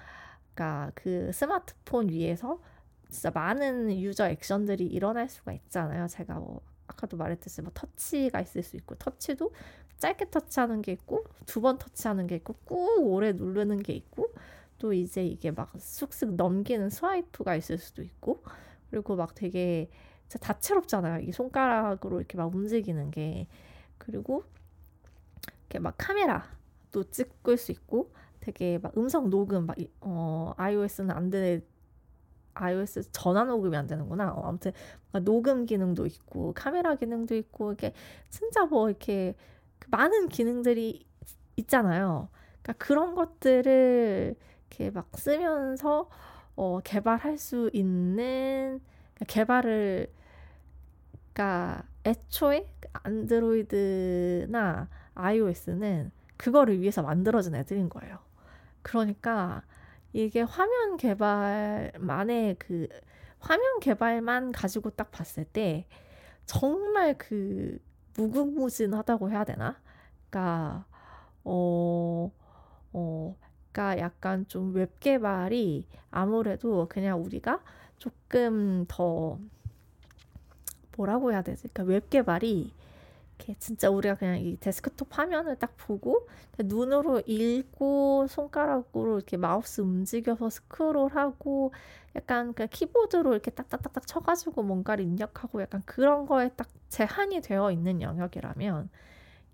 그러니까 0.55 0.93
그 0.95 1.33
스마트폰 1.33 2.09
위에서 2.11 2.61
진짜 3.09 3.31
많은 3.31 3.91
유저 3.99 4.29
액션들이 4.31 4.87
일어날 4.87 5.29
수가 5.29 5.53
있잖아요. 5.53 6.07
제가 6.09 6.35
뭐 6.35 6.61
아까도 6.87 7.17
말했듯이 7.17 7.63
뭐 7.63 7.71
터치가 7.75 8.41
있을 8.41 8.63
수 8.63 8.77
있고 8.77 8.95
터치도 8.97 9.53
짧게 9.99 10.31
터치하는 10.31 10.83
게 10.83 10.93
있고 10.93 11.25
두 11.47 11.61
번 11.61 11.79
터치하는 11.79 12.27
게 12.27 12.37
있고 12.37 12.55
꾹 12.65 13.07
오래 13.07 13.33
누르는 13.33 13.83
게 13.83 13.93
있고 13.93 14.33
또 14.79 14.93
이제 14.93 15.25
이게 15.25 15.51
막 15.51 15.73
쑥쑥 15.79 16.35
넘기는 16.37 16.89
스와이프가 16.91 17.55
있을 17.57 17.79
수도 17.79 18.03
있고 18.03 18.43
그리고 18.91 19.17
막 19.17 19.35
되게 19.35 19.91
다채롭잖아요. 20.41 21.21
이 21.21 21.33
손가락으로 21.33 22.19
이렇게 22.19 22.37
막 22.39 22.55
움직이는 22.55 23.11
게 23.11 23.47
그리고 23.99 24.45
이렇게 25.71 25.79
막 25.79 25.95
카메라도 25.97 27.05
찍을 27.11 27.57
수 27.57 27.71
있고 27.71 28.13
되게 28.41 28.79
막 28.79 28.97
음성 28.99 29.31
녹음 29.31 29.67
막 29.67 29.77
어, 30.01 30.53
iOS는 30.57 31.13
안 31.13 31.31
되는 31.31 31.65
iOS 32.55 33.13
전화 33.13 33.45
녹음이 33.45 33.77
안 33.77 33.87
되는구나. 33.87 34.33
어, 34.33 34.49
아무튼 34.49 34.73
녹음 35.25 35.67
기능도 35.67 36.07
있고 36.07 36.53
카메라 36.55 36.97
기능도 36.97 37.37
있고 37.37 37.73
이게 37.73 37.93
진짜 38.29 38.67
뭐 38.67 38.89
이렇게 38.89 39.37
그 39.79 39.89
많은 39.91 40.29
기능들이 40.29 41.07
있잖아요. 41.57 42.29
그러니까 42.63 42.85
그런 42.85 43.15
것들을 43.15 44.35
이렇게 44.69 44.91
막 44.91 45.09
쓰면서 45.17 46.11
어, 46.57 46.81
개발할 46.83 47.39
수 47.39 47.71
있는 47.73 48.81
그러니까 49.15 49.25
개발을 49.29 50.13
그러니까 51.33 51.85
애초에 52.05 52.67
안드로이드나 52.93 54.89
iOS는 55.25 56.11
그거를 56.37 56.81
위해서 56.81 57.03
만들어진 57.03 57.55
애들인 57.55 57.89
거예요. 57.89 58.19
그러니까 58.83 59.63
이게 60.13 60.43
화면 60.43 60.97
개발만의 60.97 62.57
그 62.59 62.89
화면 63.39 63.81
개발만 63.81 64.53
가지고 64.53 64.91
딱 64.91 65.11
봤을 65.11 65.45
때 65.45 65.87
정말 66.47 67.17
그 67.19 67.79
무궁무진하다고 68.17 69.31
해야 69.31 69.45
되나? 69.45 69.81
그러니까 70.31 70.85
어, 71.45 72.31
어, 72.93 73.37
그러니까 73.73 73.99
약간 74.03 74.47
좀 74.49 74.73
웹 74.75 75.01
개발이 75.01 75.87
아무래도 76.11 76.87
그냥 76.89 77.23
우리가 77.23 77.63
조금 77.99 78.85
더 78.89 79.39
뭐라고 80.97 81.33
해야 81.33 81.43
되지? 81.43 81.69
그러니까 81.69 81.85
웹 81.85 82.11
개발이 82.11 82.75
이렇게 83.41 83.55
진짜 83.59 83.89
우리가 83.91 84.17
그냥 84.17 84.39
이 84.39 84.57
데스크톱 84.59 85.09
화면을 85.19 85.57
딱 85.57 85.75
보고 85.79 86.29
눈으로 86.59 87.23
읽고 87.27 88.27
손가락으로 88.29 89.17
이렇게 89.17 89.37
마우스 89.39 89.81
움직여서 89.81 90.51
스크롤하고 90.51 91.73
약간 92.17 92.53
그 92.53 92.67
키보드로 92.67 93.33
이렇게 93.33 93.51
딱딱딱딱 93.51 94.07
쳐가지고 94.07 94.63
뭔가를 94.63 95.05
입력하고 95.05 95.63
약간 95.63 95.83
그런 95.87 96.27
거에 96.27 96.51
딱 96.51 96.69
제한이 96.91 97.41
되어 97.41 97.71
있는 97.73 98.03
영역이라면 98.03 98.91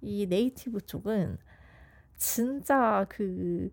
이 0.03 0.27
네이티브 0.27 0.81
쪽은 0.83 1.39
진짜 2.17 3.07
그 3.09 3.71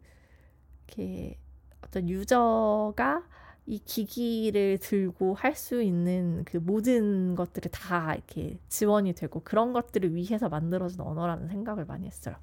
이렇게 0.87 1.39
어떤 1.81 2.07
유저가 2.07 3.23
이 3.65 3.79
기기를 3.79 4.79
들고 4.79 5.35
할 5.35 5.55
수 5.55 5.81
있는 5.81 6.43
그 6.45 6.57
모든 6.57 7.35
것들이 7.35 7.69
다 7.71 8.13
이렇게 8.15 8.59
지원이 8.69 9.13
되고 9.13 9.41
그런 9.41 9.71
것들을 9.73 10.13
위해서 10.15 10.49
만들어진 10.49 11.01
언어라는 11.01 11.47
생각을 11.47 11.85
많이 11.85 12.07
했어요. 12.07 12.35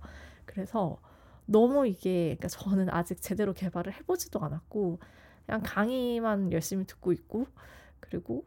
그래서 0.46 1.00
너무 1.46 1.86
이게 1.86 2.36
그러니까 2.38 2.48
저는 2.48 2.90
아직 2.90 3.20
제대로 3.20 3.52
개발을 3.52 3.92
해보지도 3.94 4.40
않았고 4.40 4.98
그냥 5.46 5.60
강의만 5.64 6.52
열심히 6.52 6.86
듣고 6.86 7.12
있고 7.12 7.46
그리고 8.00 8.46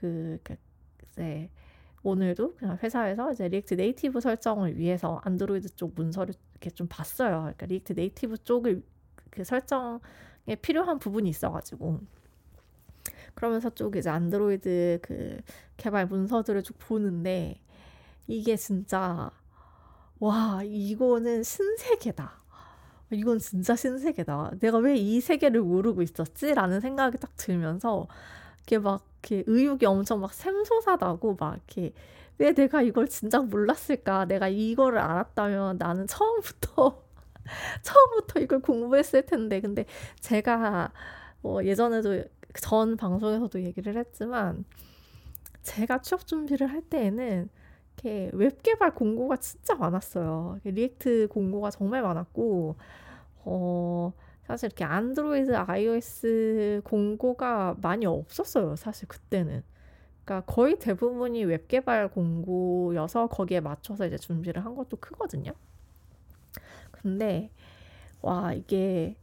그 0.00 0.38
이제 1.08 1.50
오늘도 2.02 2.56
그냥 2.56 2.78
회사에서 2.82 3.32
이제 3.32 3.48
React 3.48 3.74
Native 3.74 4.20
설정을 4.20 4.78
위해서 4.78 5.20
안드로이드 5.24 5.76
쪽 5.76 5.94
문서를 5.94 6.34
이렇게 6.52 6.70
좀 6.70 6.86
봤어요. 6.88 7.40
그러니까 7.40 7.66
React 7.66 7.94
Native 7.94 8.38
쪽을 8.44 8.82
그 9.30 9.44
설정에 9.44 9.98
필요한 10.62 10.98
부분이 10.98 11.28
있어가지고 11.30 12.00
그러면서 13.34 13.70
쪽 13.70 13.96
이제 13.96 14.10
안드로이드 14.10 15.00
그 15.02 15.40
개발 15.76 16.06
문서들을 16.06 16.62
쭉 16.62 16.78
보는데 16.78 17.60
이게 18.26 18.56
진짜 18.56 19.30
와 20.20 20.62
이거는 20.64 21.42
신세계다. 21.42 22.32
이건 23.12 23.38
진짜 23.38 23.76
신세계다. 23.76 24.52
내가 24.60 24.78
왜 24.78 24.96
이 24.96 25.20
세계를 25.20 25.62
모르고 25.62 26.02
있었지?라는 26.02 26.80
생각이 26.80 27.18
딱 27.18 27.36
들면서 27.36 28.06
이렇게 28.58 28.78
막 28.78 29.04
이렇게 29.22 29.44
의욕이 29.46 29.86
엄청 29.86 30.20
막 30.20 30.32
샘솟아나고 30.34 31.36
막 31.40 31.54
이렇게 31.56 31.92
왜 32.38 32.52
내가 32.54 32.82
이걸 32.82 33.08
진짜 33.08 33.40
몰랐을까? 33.40 34.26
내가 34.26 34.48
이거를 34.48 34.98
알았다면 34.98 35.78
나는 35.78 36.06
처음부터 36.06 37.03
처음부터 37.82 38.40
이걸 38.40 38.60
공부했을 38.60 39.26
텐데. 39.26 39.60
근데 39.60 39.86
제가 40.20 40.92
뭐 41.42 41.64
예전에도 41.64 42.24
전 42.60 42.96
방송에서도 42.96 43.62
얘기를 43.62 43.96
했지만 43.96 44.64
제가 45.62 46.00
취업 46.02 46.26
준비를 46.26 46.68
할 46.68 46.82
때에는 46.82 47.48
이렇게 47.96 48.30
웹 48.34 48.62
개발 48.62 48.94
공고가 48.94 49.36
진짜 49.36 49.74
많았어요. 49.74 50.58
React 50.64 51.28
공고가 51.30 51.70
정말 51.70 52.02
많았고 52.02 52.76
어 53.46 54.12
사실 54.46 54.66
이렇게 54.66 54.84
안드로이드, 54.84 55.54
iOS 55.54 56.82
공고가 56.84 57.76
많이 57.80 58.06
없었어요. 58.06 58.76
사실 58.76 59.08
그때는. 59.08 59.62
그러니까 60.24 60.52
거의 60.52 60.78
대부분이 60.78 61.44
웹 61.44 61.68
개발 61.68 62.08
공고여서 62.08 63.28
거기에 63.28 63.60
맞춰서 63.60 64.06
이제 64.06 64.16
준비를 64.18 64.64
한 64.64 64.74
것도 64.74 64.96
크거든요. 64.98 65.52
근데 67.04 67.52
와 68.22 68.52
이게 68.54 69.16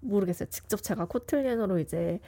모르겠어요. 0.00 0.48
직접 0.50 0.82
제가 0.82 1.06
코틀린으로 1.06 1.78
이제 1.80 2.20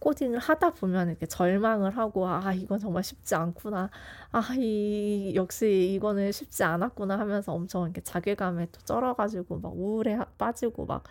코딩을 0.00 0.38
하다 0.40 0.72
보면 0.74 1.08
이렇게 1.10 1.26
절망을 1.26 1.96
하고 1.96 2.28
아 2.28 2.52
이건 2.54 2.78
정말 2.78 3.04
쉽지 3.04 3.34
않구나 3.34 3.90
아 4.32 4.42
이 4.58 5.32
역시 5.36 5.94
이거는 5.94 6.32
쉽지 6.32 6.64
않았구나 6.64 7.18
하면서 7.18 7.52
엄청 7.54 7.84
이렇게 7.84 8.02
자괴감에 8.02 8.68
또 8.72 8.80
쩔어가지고 8.82 9.60
막 9.60 9.74
우울에 9.76 10.18
빠지고 10.38 10.86
막 10.86 11.04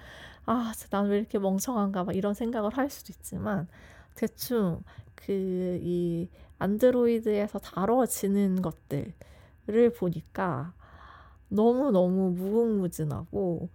아, 0.46 0.74
나는 0.92 1.10
왜 1.12 1.18
이렇게 1.20 1.40
멍청한가 1.40 2.04
막 2.06 2.16
이런 2.16 2.34
생각을 2.34 2.78
할 2.78 2.90
수도 2.90 3.12
있지만 3.18 3.68
대충 4.16 4.82
그 5.16 5.80
이 5.82 6.30
안드로이드에서 6.60 7.60
다뤄지는 7.60 8.62
것들을 8.62 9.14
보니까 9.98 10.74
너무너무 11.50 12.32
무궁무진하고 12.32 13.70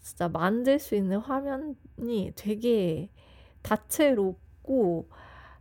진짜 0.00 0.28
만들 0.28 0.78
수 0.78 0.94
있는 0.94 1.18
화면이 1.18 2.32
되게 2.36 3.10
다채롭고 3.62 5.08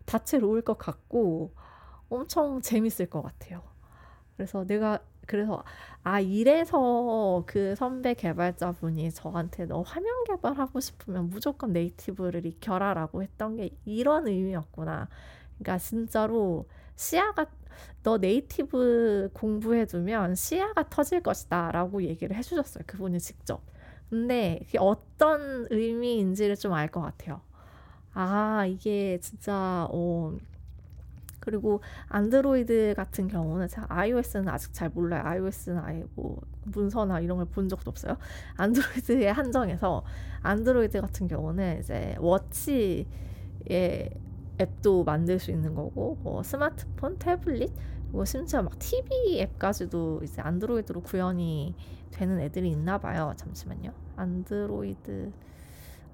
다채로울 0.05 0.62
것 0.62 0.77
같고 0.77 1.53
엄청 2.10 2.62
재밌을 2.62 3.07
것 3.07 3.21
같아요. 3.21 3.62
그래서 4.36 4.65
내가 4.65 4.99
그래서 5.27 5.63
아 6.03 6.19
이래서 6.21 7.43
그 7.47 7.75
선배 7.75 8.13
개발자분이 8.13 9.12
저한테 9.12 9.65
너 9.65 9.81
화면 9.81 10.23
개발하고 10.25 10.79
싶으면 10.79 11.29
무조건 11.29 11.73
네이티브를 11.73 12.45
익혀라라고 12.45 13.23
했던 13.23 13.57
게 13.57 13.71
이런 13.86 14.27
의미였구나. 14.27 15.10
그러니까 15.60 15.78
진짜로 15.80 16.67
시야가 16.96 17.46
너 18.04 18.17
네이티브 18.17 19.30
공부해두면 19.34 20.36
시야가 20.36 20.89
터질 20.89 21.22
것이다 21.22 21.72
라고 21.72 22.04
얘기를 22.04 22.36
해주셨어요. 22.36 22.84
그분이 22.88 23.20
직접. 23.20 23.62
근데 24.10 24.60
그게 24.65 24.78
어떤 24.80 25.67
의미인지를 25.70 26.56
좀 26.56 26.74
알 26.74 26.88
것 26.89 27.02
같아요. 27.02 27.41
아 28.13 28.65
이게 28.67 29.20
진짜 29.22 29.88
어 29.91 30.36
그리고 31.39 31.82
안드로이드 32.10 32.93
같은 32.98 33.28
경우는 33.28 33.67
제가 33.70 33.88
iOS는 33.89 34.50
아직 34.50 34.74
잘 34.74 34.89
몰라요. 34.89 35.24
iOS는 35.26 35.78
아예 35.80 36.04
뭐 36.15 36.41
문서나 36.65 37.20
이런 37.22 37.38
걸 37.38 37.48
본 37.48 37.70
적도 37.70 37.89
없어요. 37.91 38.17
안드로이드에 38.58 39.30
한정해서 39.30 40.04
안드로이드 40.41 41.00
같은 41.02 41.28
경우는 41.28 41.80
이제 41.80 42.15
워치의 42.20 43.06
앱도 44.60 45.04
만들 45.04 45.39
수 45.39 45.52
있는 45.52 45.76
거고 45.76 46.17
뭐 46.22 46.43
스마트폰, 46.43 47.17
태블릿 47.17 47.72
뭐 48.10 48.26
심지어 48.26 48.62
막 48.62 48.78
TV 48.80 49.39
앱까지도 49.41 50.22
이제 50.24 50.41
안드로이드로 50.41 51.02
구현이 51.02 51.76
되는 52.12 52.39
애들이 52.39 52.72
있나 52.72 52.98
봐요. 52.98 53.34
잠시만요. 53.36 53.91
안드로이드 54.15 55.32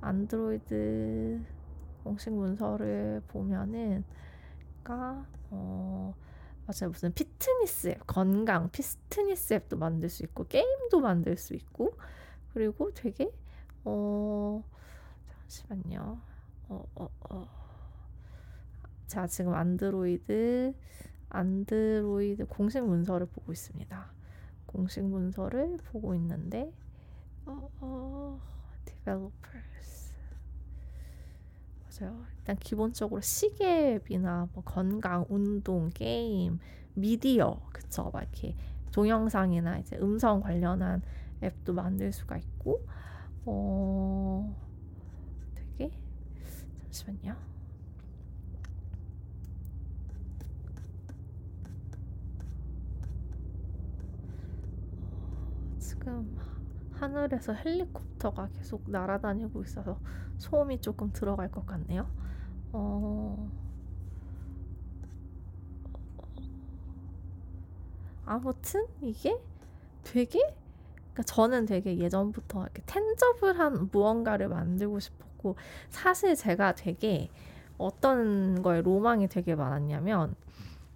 안드로이드 0.02 1.42
공식 2.04 2.34
문서를 2.34 3.22
보면은 3.28 4.04
아까 4.82 5.26
어 5.50 6.14
맞아요 6.66 6.90
무슨 6.90 7.14
피트니스 7.14 7.90
앱 7.90 8.08
건강 8.08 8.70
피트니스 8.72 9.54
앱도 9.54 9.78
만들 9.78 10.10
수 10.10 10.24
있고 10.24 10.46
게임도 10.48 11.00
만들 11.00 11.38
수 11.38 11.54
있고 11.54 11.98
그리고 12.54 12.94
되게 12.94 13.32
어 13.86 14.62
잠시만요 15.48 16.20
어 16.70 16.86
어, 16.96 17.10
어. 17.30 17.63
자 19.08 19.28
지금 19.28 19.54
안드로이드 19.54 20.74
안드로이드 21.30 22.46
공식 22.46 22.84
문서를 22.84 23.28
보고 23.28 23.52
있습니다 23.52 24.12
공식 24.66 25.04
문서를 25.04 25.78
보고 25.92 26.16
있는데 26.16 26.72
어, 27.46 27.70
어, 27.80 28.40
developers 28.86 30.14
맞아요. 32.00 32.26
일단 32.40 32.56
기본적으로 32.58 33.22
시계비나 33.22 34.50
뭐 34.54 34.64
건강, 34.64 35.26
운동, 35.30 35.90
게임, 35.94 36.60
미디어, 36.96 37.60
그쵸? 37.72 38.10
막 38.12 38.22
이렇게 38.24 38.56
동영상이나 38.92 39.78
이제 39.80 39.98
음성 40.02 40.42
관련한 40.42 41.02
앱도 41.44 41.74
만들 41.74 42.12
수가 42.12 42.38
있고, 42.38 42.86
어, 43.46 44.56
되게, 45.56 45.92
잠시만요. 46.92 47.34
어, 47.34 47.54
지금 56.04 56.38
하늘에서 57.00 57.54
헬리콥터가 57.54 58.50
계속 58.50 58.84
날아다니고 58.90 59.64
있어서 59.64 59.98
소음이 60.38 60.82
조금 60.82 61.14
들어갈 61.14 61.50
것 61.50 61.66
같네요. 61.66 62.10
어... 62.74 63.50
아무튼 68.26 68.86
이게 69.02 69.40
되게 70.04 70.40
그러니까 71.14 71.24
저는 71.24 71.68
되게 71.68 71.98
예전부터 71.98 72.64
이렇게 72.64 72.82
텐저블한 72.86 73.90
무언가를 73.92 74.50
만들고 74.50 75.00
싶었고 75.00 75.56
사실 75.90 76.36
제가 76.36 76.76
되게 76.76 77.30
어떤 77.78 78.62
거에 78.62 78.82
로망이 78.82 79.30
되게 79.30 79.56
많았냐면 79.56 80.36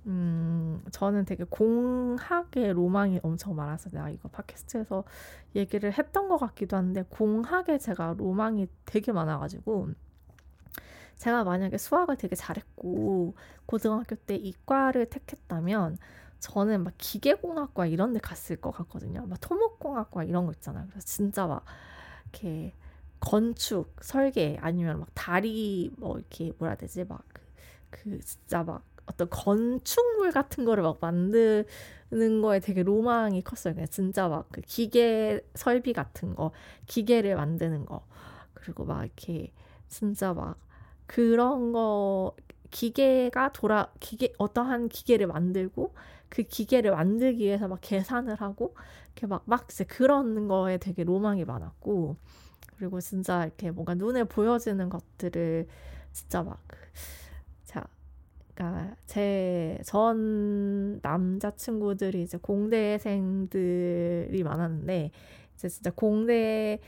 음, 0.08 0.82
저는 0.92 1.26
되게 1.26 1.44
공학의 1.44 2.72
로망이 2.74 3.20
엄청 3.24 3.56
많아서 3.56 3.90
내가 3.90 4.10
이거 4.10 4.30
팟캐스트에서 4.30 5.04
얘기를 5.56 5.92
했던 5.92 6.30
것 6.30 6.38
같기도 6.38 6.78
한데 6.78 7.04
공학에 7.10 7.78
제가 7.78 8.16
로망이 8.18 8.68
되게 8.86 9.12
많아가지고 9.12 9.90
제가 11.18 11.44
만약에 11.44 11.78
수학을 11.78 12.16
되게 12.16 12.36
잘했고 12.36 13.36
고등학교 13.66 14.16
때 14.16 14.36
이과를 14.36 15.10
택했다면 15.10 15.98
저는 16.40 16.84
막 16.84 16.94
기계공학과 16.98 17.88
이런 17.88 18.14
데 18.14 18.20
갔을 18.20 18.56
것 18.58 18.72
같거든요. 18.72 19.26
막 19.26 19.40
토목공학과 19.42 20.24
이런 20.24 20.46
거 20.46 20.52
있잖아요. 20.54 20.86
그래서 20.90 21.06
진짜 21.06 21.48
막 21.48 21.66
이렇게 22.32 22.74
건축, 23.20 23.96
설계 24.02 24.58
아니면 24.62 25.00
막 25.00 25.10
다리 25.16 25.92
뭐 25.98 26.18
이렇게 26.18 26.54
뭐라 26.60 26.72
해야 26.72 26.78
되지? 26.78 27.04
막그 27.04 28.20
진짜 28.22 28.64
막 28.64 28.84
어떤 29.08 29.30
건축물 29.30 30.32
같은 30.32 30.66
거를 30.66 30.84
막 30.84 30.98
만드는 31.02 32.42
거에 32.42 32.60
되게 32.60 32.84
로망이 32.84 33.42
컸어요. 33.44 33.74
그냥 33.74 33.88
진짜 33.90 34.28
막 34.28 34.48
그 34.52 34.62
기계 34.62 35.42
설비 35.56 35.94
같은 35.94 36.36
거, 36.36 36.52
기계를 36.88 37.36
만드는 37.36 37.86
거. 37.86 38.06
그리고 38.54 38.86
막 38.86 39.04
이렇게 39.06 39.52
진짜 39.88 40.34
막 40.34 40.58
그런 41.06 41.72
거 41.72 42.36
기계가 42.72 43.54
돌아 43.54 43.92
기계 44.00 44.34
어떠한 44.38 44.90
기계를 44.90 45.28
만들고 45.28 45.94
그 46.30 46.44
기계를 46.44 46.92
만들기 46.92 47.46
위해서 47.46 47.68
막 47.68 47.80
계산을 47.82 48.36
하고 48.36 48.76
이렇게 49.16 49.28
막막 49.28 49.68
이제 49.72 49.86
그런 49.86 50.48
거에 50.48 50.78
되게 50.78 51.04
로망이 51.04 51.46
많았고 51.46 52.18
그리고 52.78 53.00
진짜 53.02 53.46
이렇게 53.46 53.72
뭔가 53.72 53.96
눈에 53.96 54.24
보여지는 54.26 54.90
것들을 54.90 55.68
진짜 56.14 56.44
막 56.44 56.60
자, 56.68 57.27
그러니까 58.58 58.96
제 59.06 59.80
전 59.86 61.00
남자친구들이 61.02 62.24
이제 62.24 62.38
공대생들이 62.40 64.42
많았는데 64.44 65.12
이제 65.56 65.70
진짜 65.70 65.92
공대에 65.92 66.80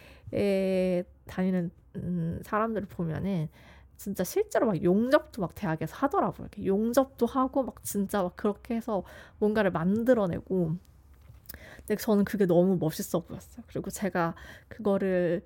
다니는 1.27 1.71
음, 1.95 2.39
사람들을 2.43 2.88
보면은 2.88 3.49
진짜 3.97 4.23
실제로 4.23 4.67
막 4.67 4.82
용접도 4.84 5.41
막 5.41 5.53
대학에서 5.55 5.95
하더라고요. 5.97 6.47
용접도 6.65 7.25
하고 7.25 7.63
막 7.63 7.84
진짜 7.84 8.23
막 8.23 8.36
그렇게 8.36 8.75
해서 8.75 9.03
뭔가를 9.39 9.71
만들어내고. 9.71 10.77
근데 11.77 11.95
저는 11.95 12.25
그게 12.25 12.45
너무 12.45 12.77
멋있어 12.79 13.21
보였어요. 13.21 13.63
그리고 13.67 13.89
제가 13.89 14.36
그거를 14.67 15.43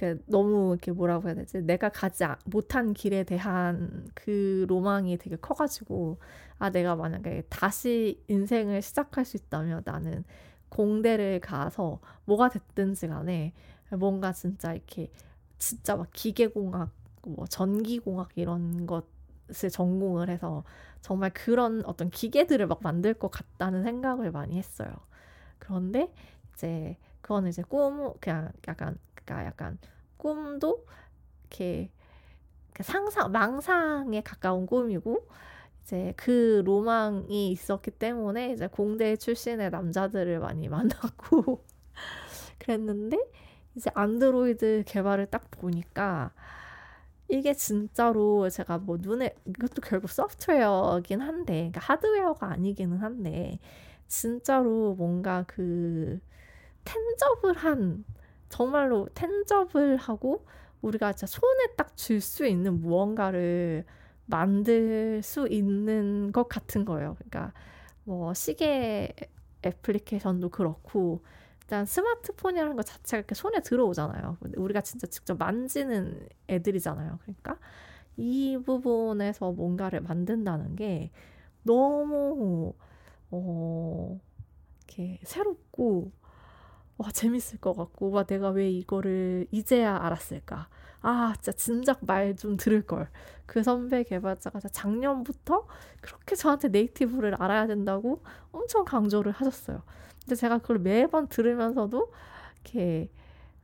이렇게 0.00 0.20
너무 0.26 0.72
이렇게 0.72 0.92
뭐라고 0.92 1.28
해야 1.28 1.34
되지? 1.34 1.62
내가 1.62 1.90
가지 1.90 2.24
못한 2.46 2.94
길에 2.94 3.22
대한 3.24 4.08
그 4.14 4.64
로망이 4.68 5.18
되게 5.18 5.36
커가지고 5.36 6.18
아 6.58 6.70
내가 6.70 6.96
만약에 6.96 7.42
다시 7.48 8.22
인생을 8.28 8.80
시작할 8.82 9.24
수 9.24 9.36
있다면 9.36 9.82
나는 9.84 10.24
공대를 10.70 11.40
가서 11.40 12.00
뭐가 12.24 12.48
됐든지 12.48 13.08
간에 13.08 13.52
뭔가 13.90 14.32
진짜 14.32 14.72
이렇게 14.72 15.10
진짜 15.58 15.96
막 15.96 16.08
기계공학 16.12 16.90
뭐 17.26 17.46
전기공학 17.46 18.30
이런 18.36 18.86
것을 18.86 19.68
전공을 19.70 20.30
해서 20.30 20.64
정말 21.02 21.30
그런 21.34 21.84
어떤 21.84 22.08
기계들을 22.08 22.66
막 22.66 22.80
만들 22.82 23.14
것 23.14 23.30
같다는 23.30 23.82
생각을 23.82 24.30
많이 24.30 24.56
했어요. 24.56 24.94
그런데 25.58 26.10
이제 26.54 26.96
그거는 27.20 27.50
이제 27.50 27.62
꿈 27.62 28.12
그냥 28.20 28.50
약간 28.68 28.96
그러니까 29.30 29.46
약간 29.46 29.78
꿈도 30.16 30.84
이렇게 31.42 31.90
상상 32.80 33.30
망상에 33.30 34.22
가까운 34.22 34.66
꿈이고 34.66 35.26
이제 35.82 36.12
그 36.16 36.62
로망이 36.64 37.52
있었기 37.52 37.92
때문에 37.92 38.52
이제 38.52 38.66
공대 38.66 39.16
출신의 39.16 39.70
남자들을 39.70 40.40
많이 40.40 40.68
만났고 40.68 41.64
그랬는데 42.58 43.18
이제 43.76 43.90
안드로이드 43.94 44.84
개발을 44.86 45.26
딱 45.26 45.50
보니까 45.50 46.32
이게 47.28 47.54
진짜로 47.54 48.48
제가 48.50 48.78
뭐 48.78 48.98
눈에 49.00 49.36
이것도 49.46 49.82
결국 49.82 50.10
소프트웨어긴 50.10 51.20
한데 51.20 51.54
그러니까 51.54 51.80
하드웨어가 51.80 52.50
아니기는 52.50 52.98
한데 52.98 53.60
진짜로 54.08 54.94
뭔가 54.96 55.44
그 55.46 56.18
텐접을 56.84 57.56
한 57.56 58.04
정말로 58.50 59.08
텐접을 59.14 59.96
하고 59.98 60.46
우리가 60.82 61.14
진짜 61.14 61.28
손에 61.28 61.76
딱 61.76 61.96
줄 61.96 62.20
수 62.22 62.46
있는 62.46 62.80
무언가를 62.80 63.86
만들 64.26 65.22
수 65.22 65.48
있는 65.48 66.32
것 66.32 66.48
같은 66.48 66.84
거예요. 66.86 67.16
그러니까 67.18 67.54
뭐 68.04 68.34
시계 68.34 69.14
애플리케이션도 69.64 70.50
그렇고 70.50 71.22
일단 71.62 71.86
스마트폰이라는 71.86 72.76
것 72.76 72.86
자체가 72.86 73.18
이렇게 73.20 73.34
손에 73.34 73.60
들어오잖아요. 73.60 74.38
우리가 74.56 74.80
진짜 74.82 75.06
직접 75.06 75.38
만지는 75.38 76.28
애들이잖아요. 76.48 77.18
그러니까 77.22 77.58
이 78.16 78.58
부분에서 78.64 79.52
뭔가를 79.52 80.00
만든다는 80.02 80.76
게 80.76 81.10
너무 81.64 82.74
어 83.30 84.20
이렇게 84.88 85.20
새롭고 85.24 86.12
와 87.00 87.10
재밌을 87.12 87.58
것 87.60 87.74
같고 87.74 88.10
와 88.10 88.24
내가 88.24 88.50
왜 88.50 88.70
이거를 88.70 89.46
이제야 89.50 89.96
알았을까 89.96 90.68
아 91.02 91.34
진짜 91.40 91.52
진작 91.52 92.00
말 92.04 92.34
좀 92.36 92.56
들을 92.56 92.82
걸 92.86 93.08
그 93.46 93.64
선배 93.64 94.04
개발자가 94.04 94.60
작년부터 94.60 95.66
그렇게 96.00 96.36
저한테 96.36 96.68
native를 96.68 97.34
알아야 97.42 97.66
된다고 97.66 98.22
엄청 98.52 98.84
강조를 98.84 99.32
하셨어요 99.32 99.82
근데 100.24 100.36
제가 100.36 100.58
그걸 100.58 100.78
매번 100.78 101.26
들으면서도 101.28 102.12
이렇게 102.64 103.10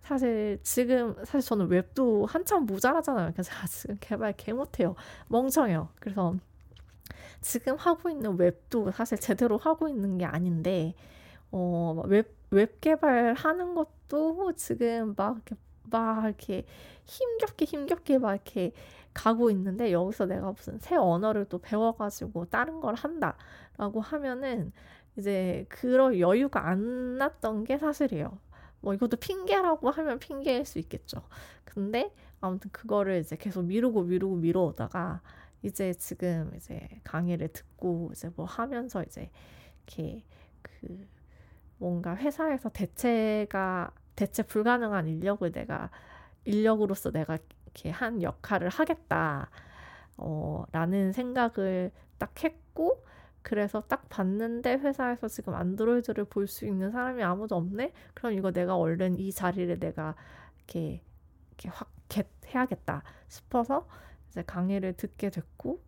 사실 0.00 0.58
지금 0.62 1.14
사실 1.24 1.40
저는 1.48 1.68
웹도 1.68 2.26
한참 2.26 2.64
모자라잖아요. 2.66 3.32
그래서 3.32 3.52
지금 3.68 3.96
개발 4.00 4.32
개 4.36 4.52
못해요. 4.52 4.94
멍청해요. 5.28 5.88
그래서 6.00 6.36
지금 7.40 7.76
하고 7.76 8.10
있는 8.10 8.38
웹도 8.38 8.90
사실 8.92 9.18
제대로 9.18 9.58
하고 9.58 9.88
있는 9.88 10.18
게 10.18 10.24
아닌데 10.24 10.94
어, 11.52 12.02
웹, 12.06 12.35
웹 12.50 12.80
개발하는 12.80 13.74
것도 13.74 14.52
지금 14.52 15.14
막 15.16 15.36
이렇게 15.36 15.56
막 15.90 16.24
이렇게 16.24 16.64
힘겹게 17.04 17.64
힘겹게 17.64 18.18
막 18.18 18.34
이렇게 18.34 18.72
가고 19.14 19.50
있는데 19.50 19.92
여기서 19.92 20.26
내가 20.26 20.52
무슨 20.52 20.78
새 20.78 20.96
언어를 20.96 21.46
또 21.46 21.58
배워가지고 21.58 22.46
다른 22.46 22.80
걸 22.80 22.94
한다라고 22.94 24.00
하면은 24.00 24.72
이제 25.16 25.64
그런 25.68 26.18
여유가 26.18 26.68
안 26.68 27.16
났던 27.16 27.64
게 27.64 27.78
사실이에요. 27.78 28.38
뭐 28.80 28.94
이것도 28.94 29.16
핑계라고 29.16 29.90
하면 29.90 30.18
핑계일 30.18 30.64
수 30.66 30.78
있겠죠. 30.78 31.22
근데 31.64 32.12
아무튼 32.40 32.70
그거를 32.70 33.18
이제 33.20 33.36
계속 33.36 33.64
미루고 33.64 34.02
미루고 34.02 34.36
미뤄오다가 34.36 35.22
이제 35.62 35.94
지금 35.94 36.52
이제 36.56 36.86
강의를 37.02 37.48
듣고 37.48 38.10
이제 38.12 38.30
뭐 38.36 38.44
하면서 38.44 39.02
이제 39.02 39.30
이렇게 39.86 40.24
그 40.62 41.06
뭔가 41.78 42.16
회사에서 42.16 42.68
대체가 42.70 43.90
대체 44.16 44.42
불가능한 44.42 45.06
인력을 45.08 45.50
내가 45.52 45.90
인력으로서 46.44 47.10
내가 47.12 47.38
이렇게 47.64 47.90
한 47.90 48.22
역할을 48.22 48.68
하겠다. 48.68 49.50
어, 50.16 50.64
라는 50.72 51.12
생각을 51.12 51.92
딱 52.18 52.42
했고, 52.44 53.04
그래서 53.42 53.82
딱 53.88 54.08
봤는데 54.08 54.74
회사에서 54.78 55.28
지금 55.28 55.54
안드로이드를 55.54 56.24
볼 56.26 56.46
수 56.48 56.66
있는 56.66 56.90
사람이 56.90 57.22
아무도 57.22 57.56
없네? 57.56 57.92
그럼 58.14 58.32
이거 58.34 58.50
내가 58.52 58.76
얼른 58.76 59.18
이 59.18 59.32
자리를 59.32 59.78
내가 59.78 60.14
이렇게, 60.58 61.02
이렇게 61.50 61.68
확 61.70 61.90
해야겠다 62.46 63.02
싶어서 63.28 63.88
이제 64.28 64.42
강의를 64.42 64.94
듣게 64.94 65.30
됐고, 65.30 65.82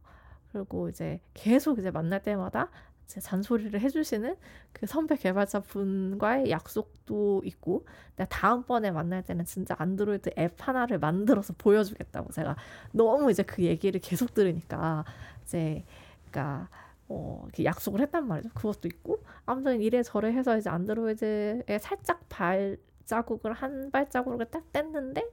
그리고 0.53 0.89
이제 0.89 1.21
계속 1.35 1.79
이제 1.79 1.91
만날 1.91 2.23
때마다 2.23 2.71
제 2.88 2.88
잔소리를 3.09 3.81
해주시는 3.81 4.37
그 4.73 4.87
선배 4.87 5.17
개발자 5.17 5.61
분과의 5.61 6.51
약속도 6.51 7.43
있고, 7.45 7.87
내가 8.17 8.29
다음번에 8.29 8.91
만날 8.91 9.23
때는 9.23 9.45
진짜 9.45 9.75
안드로이드 9.79 10.31
앱 10.39 10.57
하나를 10.59 10.99
만들어서 10.99 11.55
보여주겠다고 11.57 12.33
제가 12.33 12.57
너무 12.93 13.31
이제 13.31 13.43
그 13.43 13.63
얘기를 13.63 14.01
계속 14.01 14.35
들으니까, 14.35 15.05
이제, 15.45 15.85
그니까, 16.23 16.69
어, 17.09 17.47
약속을 17.63 18.01
했단 18.03 18.27
말이죠. 18.29 18.51
그것도 18.51 18.87
있고. 18.89 19.23
아무튼 19.47 19.81
이래저래 19.81 20.31
해서 20.33 20.57
이제 20.59 20.69
안드로이드에 20.69 21.79
살짝 21.81 22.29
발자국을 22.29 23.55
한 23.55 23.91
발자국을 23.91 24.45
딱 24.47 24.71
뗐는데 24.73 25.27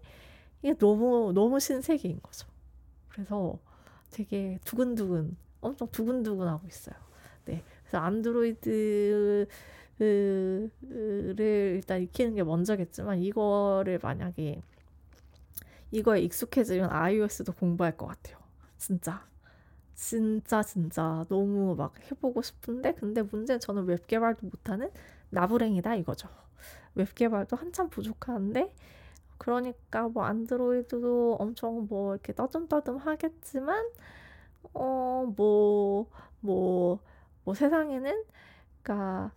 이게 0.62 0.74
너무 0.78 1.34
너무 1.34 1.60
신세계인 1.60 2.22
거죠. 2.24 2.48
그래서 3.10 3.60
되게 4.12 4.58
두근두근 4.64 5.36
엄청 5.60 5.90
두근두근 5.92 6.48
하고 6.48 6.66
있어요. 6.68 6.96
네. 7.46 7.64
그래서 7.82 8.00
Android를 8.00 9.48
일단 11.76 12.02
익히는 12.02 12.36
게 12.36 12.44
먼저겠지만 12.44 13.22
이거를 13.22 14.00
만약에 14.02 14.62
이거에 15.92 16.22
익숙해지면 16.22 16.92
iOS도 16.92 17.54
공부할 17.54 17.96
것 17.96 18.08
같아요. 18.08 18.38
진짜. 18.78 19.26
진짜 19.94 20.62
진짜 20.62 21.26
너무 21.30 21.74
막 21.76 21.94
해보고 22.12 22.42
싶은데 22.42 22.94
근데 22.96 23.22
문제는 23.22 23.62
저는 23.62 23.86
웹 23.86 24.08
개발도 24.08 24.48
못하는 24.48 24.92
나부랭이다 25.30 25.96
이거죠. 25.96 26.28
웹 26.96 27.16
개발도 27.16 27.56
한참 27.56 27.90
부족한데 27.90 28.74
그러니까 29.38 30.08
뭐 30.10 30.24
Android도 30.26 31.38
엄청 31.40 31.88
뭐 31.88 32.14
이렇게 32.14 32.34
떠듬떠듬 32.34 32.98
하겠지만 32.98 33.90
어 34.74 35.26
뭐뭐 35.36 36.08
뭐, 36.42 37.00
뭐 37.46 37.56
세상에는 37.56 38.26
그니까 38.84 39.34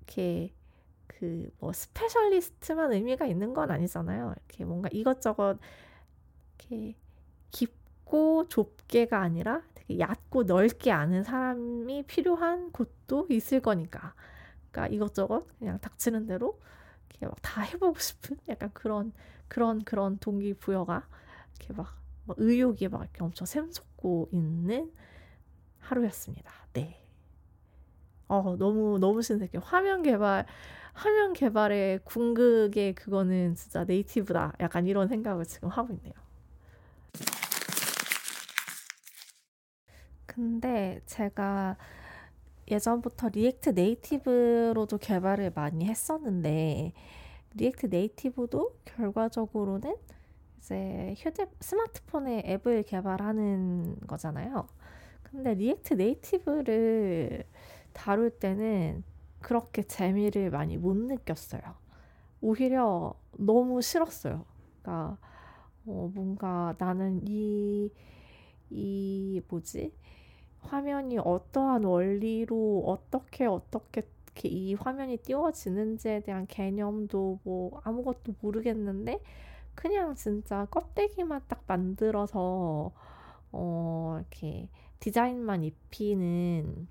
이렇게 0.00 0.54
그 1.08 1.50
뭐 1.60 1.72
specialist만 1.74 2.92
의미가 2.92 3.26
있는 3.26 3.54
건 3.54 3.70
아니잖아요. 3.70 4.34
이렇게 4.36 4.64
뭔가 4.64 4.88
이것저것 4.92 5.58
이렇게 6.58 6.96
깊고 7.50 8.48
좁게가 8.48 9.20
아니라 9.20 9.62
얕고 9.98 10.44
넓게 10.44 10.92
아는 10.92 11.24
사람이 11.24 12.04
필요한 12.04 12.72
곳도 12.72 13.26
있을 13.30 13.60
거니까. 13.60 14.14
그러니까 14.70 14.94
이것저것 14.94 15.46
그냥 15.58 15.78
닥치는 15.80 16.26
대로 16.26 16.60
이렇게 17.10 17.26
막 17.26 17.36
다 17.42 17.62
해보고 17.62 17.98
싶은 18.00 18.38
약간 18.48 18.70
그런 18.74 19.12
그런 19.48 19.84
그런 19.84 20.18
동기부여가 20.18 21.08
이렇게 21.58 21.74
막막 21.74 22.36
의욕이 22.38 22.88
막 22.90 23.02
이렇게 23.02 23.22
엄청 23.24 23.46
샘솟고 23.46 24.30
있는 24.32 24.92
하루였습니다. 25.80 26.52
네. 26.74 27.01
어, 28.32 28.56
너무, 28.56 28.98
너무 28.98 29.20
신세계. 29.20 29.58
화면 29.58 30.02
개발, 30.02 30.46
화면 30.94 31.34
개발의 31.34 32.00
궁극의 32.04 32.94
그거는 32.94 33.54
진짜 33.56 33.84
native다. 33.84 34.54
약간 34.60 34.86
이런 34.86 35.06
생각을 35.06 35.44
지금 35.44 35.68
하고 35.68 35.92
있네요. 35.92 36.14
근데 40.26 41.00
제가 41.06 41.76
예전부터 42.70 43.28
React 43.30 43.70
Native로도 43.70 44.98
개발을 44.98 45.52
많이 45.54 45.86
했었는데 45.86 46.92
React 47.54 47.86
Native도 47.86 48.78
결과적으로는 48.86 49.96
이제 50.58 51.14
휴대 51.18 51.46
스마트폰에 51.60 52.44
앱을 52.46 52.84
개발하는 52.84 53.96
거잖아요. 54.06 54.68
근데 55.22 55.54
React 55.54 55.94
Native를 55.94 57.44
다룰 57.92 58.30
때는 58.30 59.04
그렇게 59.40 59.82
재미를 59.82 60.50
많이 60.50 60.76
못 60.76 60.96
느꼈어요. 60.96 61.60
오히려 62.40 63.14
너무 63.38 63.82
싫었어요. 63.82 64.44
그러니까 64.82 65.18
어, 65.86 66.10
뭔가 66.14 66.74
나는 66.78 67.20
이, 67.26 67.90
이 68.70 69.42
뭐지? 69.48 69.92
화면이 70.60 71.18
어떠한 71.18 71.84
원리로 71.84 72.84
어떻게 72.86 73.46
어떻게 73.46 74.02
이 74.44 74.74
화면이 74.74 75.18
띄워지는지에 75.18 76.20
대한 76.20 76.46
개념도 76.46 77.40
뭐 77.42 77.80
아무것도 77.84 78.36
모르겠는데 78.40 79.20
그냥 79.74 80.14
진짜 80.14 80.66
껍데기만 80.70 81.42
딱 81.48 81.64
만들어서 81.66 82.92
어 83.52 84.16
이렇게 84.18 84.68
디자인만 85.00 85.64
입히는 85.64 86.88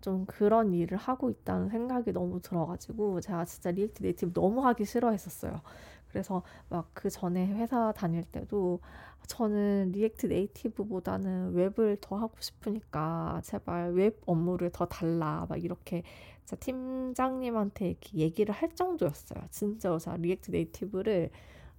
좀 0.00 0.26
그런 0.26 0.72
일을 0.74 0.96
하고 0.98 1.30
있다는 1.30 1.68
생각이 1.70 2.12
너무 2.12 2.40
들어가지고 2.40 3.20
제가 3.20 3.44
진짜 3.44 3.70
React 3.70 4.02
Native 4.02 4.32
너무 4.32 4.64
하기 4.66 4.84
싫어했었어요. 4.84 5.60
그래서 6.08 6.42
막 6.68 6.88
그 6.94 7.10
전에 7.10 7.46
회사 7.48 7.92
다닐 7.92 8.24
때도 8.24 8.80
저는 9.26 9.92
React 9.92 10.26
Native보다는 10.26 11.52
웹을 11.54 11.98
더 12.00 12.16
하고 12.16 12.34
싶으니까 12.40 13.40
제발 13.44 13.92
웹 13.92 14.20
업무를 14.26 14.70
더 14.70 14.86
달라 14.86 15.46
막 15.48 15.62
이렇게 15.62 16.02
팀장님한테 16.60 17.90
이렇게 17.90 18.18
얘기를 18.18 18.54
할 18.54 18.70
정도였어요. 18.74 19.44
진짜 19.50 19.96
제가 19.98 20.16
React 20.16 20.50
Native를 20.50 21.30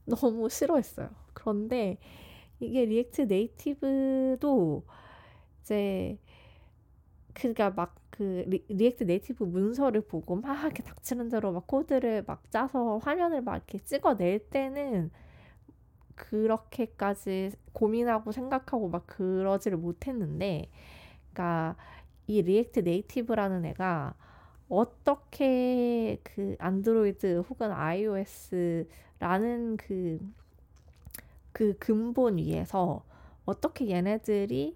너무 0.05 0.49
싫어했어요. 0.49 1.09
그런데 1.33 1.97
이게 2.59 2.85
React 2.85 3.23
Native도 3.23 4.83
이제 5.61 6.17
그니까 7.33 7.69
막 7.71 7.95
그 8.19 8.43
React 8.45 9.05
Native 9.05 9.45
문서를 9.45 10.01
보고 10.01 10.35
막 10.35 10.61
이렇게 10.65 10.83
닥치는 10.83 11.29
대로 11.29 11.53
막 11.53 11.65
코드를 11.67 12.25
막 12.27 12.51
짜서 12.51 12.97
화면을 12.97 13.41
막 13.41 13.55
이렇게 13.55 13.79
찍어낼 13.79 14.39
때는 14.49 15.09
그렇게까지 16.15 17.51
고민하고 17.71 18.33
생각하고 18.33 18.89
막 18.89 19.07
그러지를 19.07 19.77
못했는데, 19.77 20.69
그러니까 21.31 21.77
이 22.27 22.41
React 22.41 22.81
Native라는 22.81 23.63
애가 23.65 24.15
어떻게 24.67 26.19
그 26.23 26.55
안드로이드 26.59 27.43
혹은 27.49 27.71
iOS라는 27.71 28.87
그, 29.77 30.19
그 31.53 31.77
근본 31.79 32.37
위에서 32.37 33.03
어떻게 33.45 33.89
얘네들이 33.89 34.75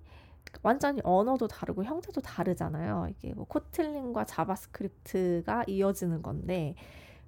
완전히 0.61 1.01
언어도 1.03 1.47
다르고 1.47 1.83
형태도 1.83 2.21
다르잖아요. 2.21 3.07
이게 3.09 3.33
뭐 3.33 3.45
Kotlin과 3.45 4.25
JavaScript가 4.25 5.65
이어지는 5.67 6.21
건데, 6.21 6.75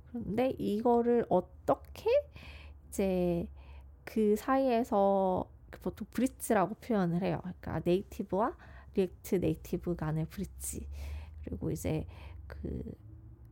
그런데 0.07 0.51
이거를 0.57 1.25
어떻게 1.29 2.09
이제 2.89 3.47
그 4.03 4.35
사이에서 4.37 5.49
그 5.69 5.79
보통 5.81 6.07
bridge라고 6.11 6.75
표현을 6.75 7.21
해요. 7.21 7.41
그러니까 7.41 7.81
native와 7.83 8.55
React 8.93 9.35
Native 9.35 9.95
간의 9.95 10.25
bridge. 10.27 10.87
그리고 11.43 11.71
이제 11.71 12.05
그 12.47 12.81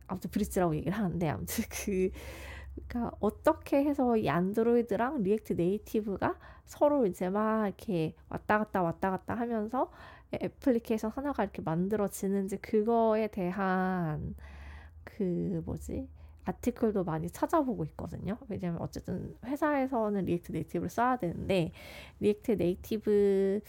아무튼 0.06 0.30
bridge라고 0.30 0.74
얘기를 0.76 0.96
하는데 0.96 1.28
아무튼 1.28 1.64
그 1.68 2.10
그러니까 2.74 3.16
어떻게 3.20 3.84
해서 3.84 4.16
이 4.16 4.28
Android랑 4.28 5.22
React 5.22 5.54
Native가 5.54 6.38
서로 6.64 7.06
이제 7.06 7.30
막 7.30 7.66
이렇게 7.66 8.14
왔다 8.28 8.58
갔다 8.58 8.82
왔다 8.82 9.10
갔다 9.10 9.34
하면서 9.34 9.90
애플리케이션 10.32 11.10
하나가 11.10 11.44
이렇게 11.44 11.62
만들어지는지 11.62 12.56
그거에 12.58 13.28
대한 13.28 14.34
그 15.04 15.62
뭐지 15.64 16.08
article도 16.44 17.04
많이 17.04 17.30
찾아보고 17.30 17.84
있거든요. 17.86 18.36
왜냐면 18.48 18.80
어쨌든 18.80 19.34
회사에서는 19.44 20.24
React 20.24 20.52
Native를 20.52 20.90
써야 20.90 21.16
되는데 21.16 21.72
React 22.20 22.52
Native를 22.52 23.62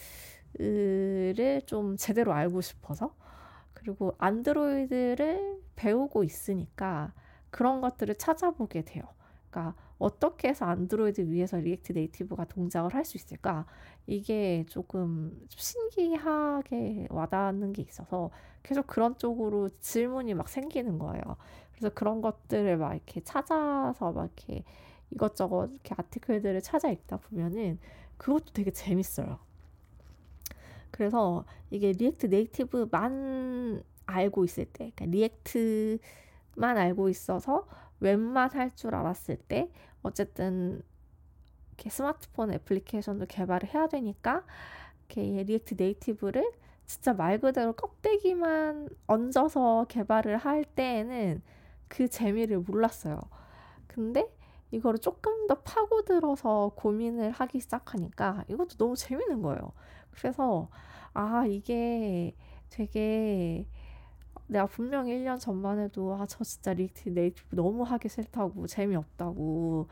좀 1.66 1.96
제대로 1.98 2.34
알고 2.34 2.62
싶어서 2.62 3.16
그리고 3.74 4.16
Android를 4.18 5.62
배우고 5.76 6.24
있으니까 6.24 7.14
그런 7.56 7.80
것들을 7.80 8.16
찾아보게 8.16 8.82
돼요. 8.84 9.04
그러니까 9.50 9.76
어떻게 9.98 10.50
해서 10.50 10.66
안드로이드 10.66 11.22
위에서 11.22 11.56
React 11.56 11.94
Native가 11.94 12.44
동작을 12.46 12.94
할 12.94 13.06
수 13.06 13.16
있을까? 13.16 13.66
이게 14.08 14.66
조금 14.68 15.32
신기하게 15.56 17.08
와닿는 17.10 17.72
게 17.72 17.82
있어서 17.84 18.30
계속 18.62 18.88
그런 18.88 19.18
쪽으로 19.18 19.70
질문이 19.80 20.34
막 20.34 20.50
생기는 20.50 21.00
거예요. 21.00 21.24
그래서 21.72 21.94
그런 21.96 22.20
것들을 22.22 22.76
막 22.76 22.94
이렇게 22.94 23.22
찾아서 23.22 24.12
막 24.12 24.26
이렇게 24.26 24.66
이것저것 25.12 25.68
이렇게 25.72 25.96
article들을 25.98 26.60
찾아 26.62 26.90
읽다 26.92 27.16
보면은 27.16 27.80
그것도 28.18 28.52
되게 28.52 28.72
재밌어요. 28.72 29.40
그래서 30.92 31.46
이게 31.70 31.94
React 31.94 32.26
Native만 32.26 33.82
알고 34.08 34.44
있을 34.44 34.66
때, 34.66 34.92
그러니까 34.94 35.06
React만 35.06 36.78
알고 36.78 37.10
있어서 37.10 37.68
웹만 38.00 38.52
할 38.54 38.72
줄 38.76 38.96
알았을 38.96 39.38
때, 39.38 39.72
어쨌든 40.04 40.82
이렇게 41.72 41.90
스마트폰 41.90 42.54
애플리케이션도 42.54 43.26
개발을 43.28 43.74
해야 43.74 43.88
되니까 43.88 44.44
이렇게 45.10 45.44
React 45.44 45.76
Native를 45.78 46.52
진짜 46.86 47.14
말 47.14 47.40
그대로 47.40 47.74
껍데기만 47.74 48.90
얹어서 49.08 49.86
개발을 49.90 50.38
할 50.38 50.66
때에는 50.66 51.42
그 51.88 52.08
재미를 52.10 52.60
몰랐어요. 52.60 53.20
근데 53.88 54.28
이거를 54.72 55.00
조금 55.00 55.48
더 55.48 55.56
파고들어서 55.62 56.74
고민을 56.76 57.32
하기 57.32 57.60
시작하니까 57.60 58.44
이것도 58.50 58.78
너무 58.78 58.96
재밌는 58.96 59.42
거예요. 59.42 59.72
그래서 60.12 60.70
아 61.14 61.46
이게 61.48 62.36
되게 62.70 63.68
내가 64.48 64.66
분명히 64.68 65.12
1년 65.14 65.40
전만 65.40 65.80
해도 65.80 66.16
아 66.16 66.26
저 66.28 66.44
진짜 66.44 66.74
React 66.74 67.10
Native 67.10 67.56
너무 67.56 67.84
하기 67.84 68.10
싫다고 68.10 68.68
재미없다고 68.68 69.88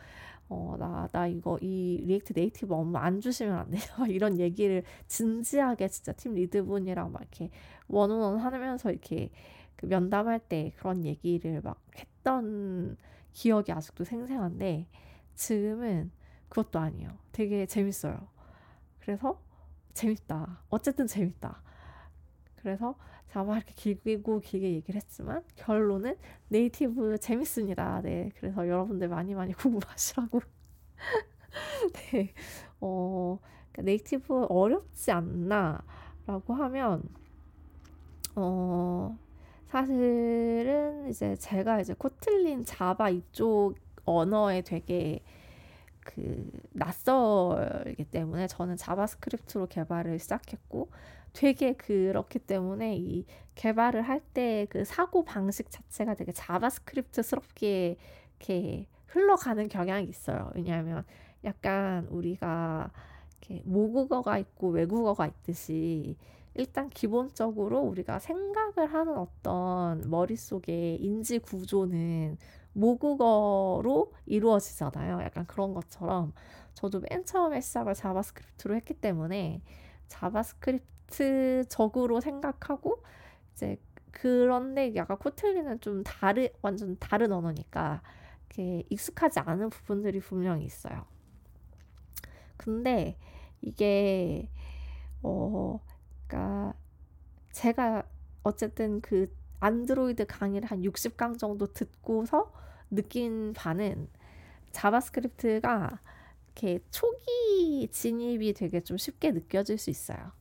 어나나 0.50 1.28
이거 1.28 1.58
이 1.62 2.02
React 2.06 2.34
Native 2.36 2.74
업무 2.76 2.98
안 2.98 3.22
주시면 3.22 3.56
안 3.58 3.70
돼요 3.72 3.82
이런 4.10 4.40
얘기를 4.40 4.84
진지하게 5.08 5.88
진짜 5.90 6.12
팀 6.14 6.36
리드분이랑 6.36 7.12
막 7.12 7.22
이렇게 7.22 7.50
원원원 7.88 8.40
하면서 8.40 8.92
이렇게 8.92 9.30
그 9.76 9.86
면담할 9.88 10.40
때 10.40 10.74
그런 10.78 11.04
얘기를 11.06 11.62
막 11.62 11.82
했던 11.98 12.98
기억이 13.34 13.72
아직도 13.72 14.04
생생한데 14.04 14.88
지금은 15.36 16.12
그것도 16.50 16.80
아니에요. 16.80 17.10
되게 17.32 17.66
재밌어요. 17.66 18.28
그래서 19.00 19.42
재밌다. 19.94 20.64
어쨌든 20.70 21.08
재밌다. 21.08 21.62
그래서 22.56 22.96
제가 23.34 23.46
막 23.46 23.58
이렇게 23.58 23.74
길고 23.74 24.40
길게 24.40 24.74
얘기를 24.74 25.02
했지만 25.02 25.44
결론은 25.56 26.16
네이티브 26.50 27.18
재밌습니다. 27.18 28.02
네. 28.04 28.30
그래서 28.38 28.68
여러분들 28.68 29.08
많이 29.08 29.34
많이 29.34 29.54
공부하시라고. 29.58 30.40
네. 32.12 32.32
어, 32.80 33.40
그러니까 33.72 33.82
native 33.82 34.46
어렵지 34.46 35.12
않나? 35.12 35.84
라고 36.28 36.54
하면, 36.54 37.04
어, 38.36 39.18
사실은 39.68 41.10
이제 41.10 41.36
제가 41.36 41.82
이제 41.82 41.96
Kotlin 41.96 42.64
Java 42.64 43.10
이쪽 43.10 43.76
언어에 44.06 44.62
되게 44.62 45.22
그 46.06 46.50
낯설기 46.72 48.06
때문에 48.06 48.48
저는 48.48 48.78
JavaScript로 48.78 49.68
개발을 49.68 50.20
시작했고 50.20 50.90
되게 51.34 51.74
그렇기 51.74 52.40
때문에 52.40 52.96
이 52.98 53.26
개발을 53.56 54.02
할 54.04 54.22
때 54.34 54.68
그 54.70 54.84
사고 54.86 55.24
방식 55.26 55.70
자체가 55.72 56.16
되게 56.16 56.32
JavaScript스럽게 56.32 57.98
이렇게 58.40 58.88
흘러가는 59.08 59.68
경향이 59.68 60.08
있어요. 60.08 60.52
왜냐하면 60.56 61.04
약간 61.44 62.08
우리가 62.08 62.92
이렇게 63.42 63.62
모국어가 63.66 64.38
있고 64.40 64.70
외국어가 64.70 65.28
있듯이 65.28 66.18
일단 66.56 66.90
기본적으로 66.90 67.80
우리가 67.82 68.20
생각을 68.20 68.94
하는 68.94 69.18
어떤 69.18 70.10
머릿속의 70.10 70.98
인지 71.04 71.40
구조는 71.40 72.38
모국어로 72.74 74.14
이루어지잖아요. 74.26 75.22
약간 75.22 75.46
그런 75.46 75.74
것처럼 75.74 76.34
저도 76.74 77.02
맨 77.10 77.24
처음에 77.26 77.62
시작을 77.62 77.94
JavaScript로 77.94 78.76
했기 78.76 78.94
때문에 78.94 79.62
JavaScript적으로 80.08 82.20
생각하고 82.20 83.02
이제 83.54 83.78
그런데 84.12 84.94
약간 84.96 85.18
Kotlin은 85.18 85.80
좀 85.82 86.04
다른 86.04 86.48
완전 86.62 86.98
다른 87.00 87.32
언어니까 87.32 88.02
이렇게 88.50 88.84
익숙하지 88.90 89.40
않은 89.40 89.70
부분들이 89.70 90.20
분명히 90.20 90.66
있어요. 90.66 91.06
근데 92.58 93.18
이게 93.62 94.50
어 95.22 95.80
그러니까 96.28 96.74
제가 97.52 98.04
어쨌든 98.44 99.02
그 99.02 99.34
안드로이드 99.64 100.26
강의를 100.28 100.70
한 100.70 100.84
60강 100.84 101.38
정도 101.38 101.68
듣고서 101.68 102.52
느낀 102.92 103.54
바는 103.54 104.10
JavaScript가 104.72 106.00
이렇게 106.48 106.80
초기 106.92 107.88
진입이 107.90 108.54
되게 108.54 108.82
좀 108.82 108.98
쉽게 108.98 109.32
느껴질 109.32 109.78
수 109.78 109.90
있어요. 109.90 110.34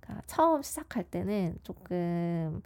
그러니까 0.00 0.22
처음 0.26 0.62
시작할 0.62 1.04
때는 1.04 1.58
조금 1.62 2.62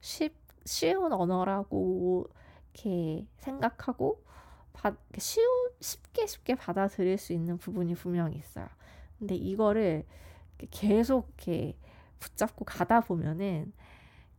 쉽, 0.00 0.34
쉬운 0.64 1.12
언어라고 1.12 2.26
이렇게 2.72 3.26
생각하고 3.36 4.24
바, 4.72 4.96
쉬우, 5.18 5.44
쉽게 5.80 6.26
쉽게 6.26 6.54
받아들일 6.54 7.18
수 7.18 7.34
있는 7.34 7.58
부분이 7.58 7.94
분명히 7.96 8.38
있어요. 8.38 8.66
근데 9.18 9.34
이거를 9.34 10.06
계속 10.70 11.28
이렇게 11.36 11.76
붙잡고 12.18 12.64
가다 12.64 13.00
보면은, 13.00 13.72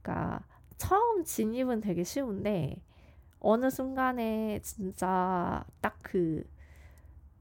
그러니까 0.01 0.43
처음 0.81 1.23
진입은 1.23 1.81
되게 1.81 2.03
쉬운데 2.03 2.81
어느 3.39 3.69
순간에 3.69 4.59
진짜 4.63 5.63
딱 5.79 5.99
그, 6.01 6.43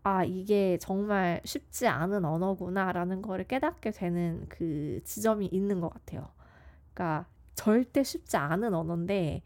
아, 0.03 0.25
이게 0.25 0.77
정말 0.79 1.41
쉽지 1.47 1.89
않은 1.89 2.27
언어구나라는 2.27 3.23
거를 3.23 3.47
깨닫게 3.47 3.93
되는 3.93 4.45
그 4.51 5.01
지점이 5.05 5.47
있는 5.47 5.81
것 5.81 5.89
같아요. 5.89 6.29
그러니까 6.93 7.27
절대 7.55 8.03
쉽지 8.03 8.37
않은 8.37 8.75
언어인데 8.75 9.43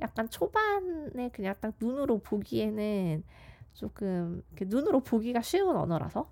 약간 0.00 0.30
초반에 0.30 1.28
그냥 1.30 1.54
딱 1.60 1.74
눈으로 1.78 2.20
보기에는 2.20 3.22
조금 3.74 4.42
눈으로 4.58 5.00
보기가 5.00 5.42
쉬운 5.42 5.76
언어라서 5.76 6.30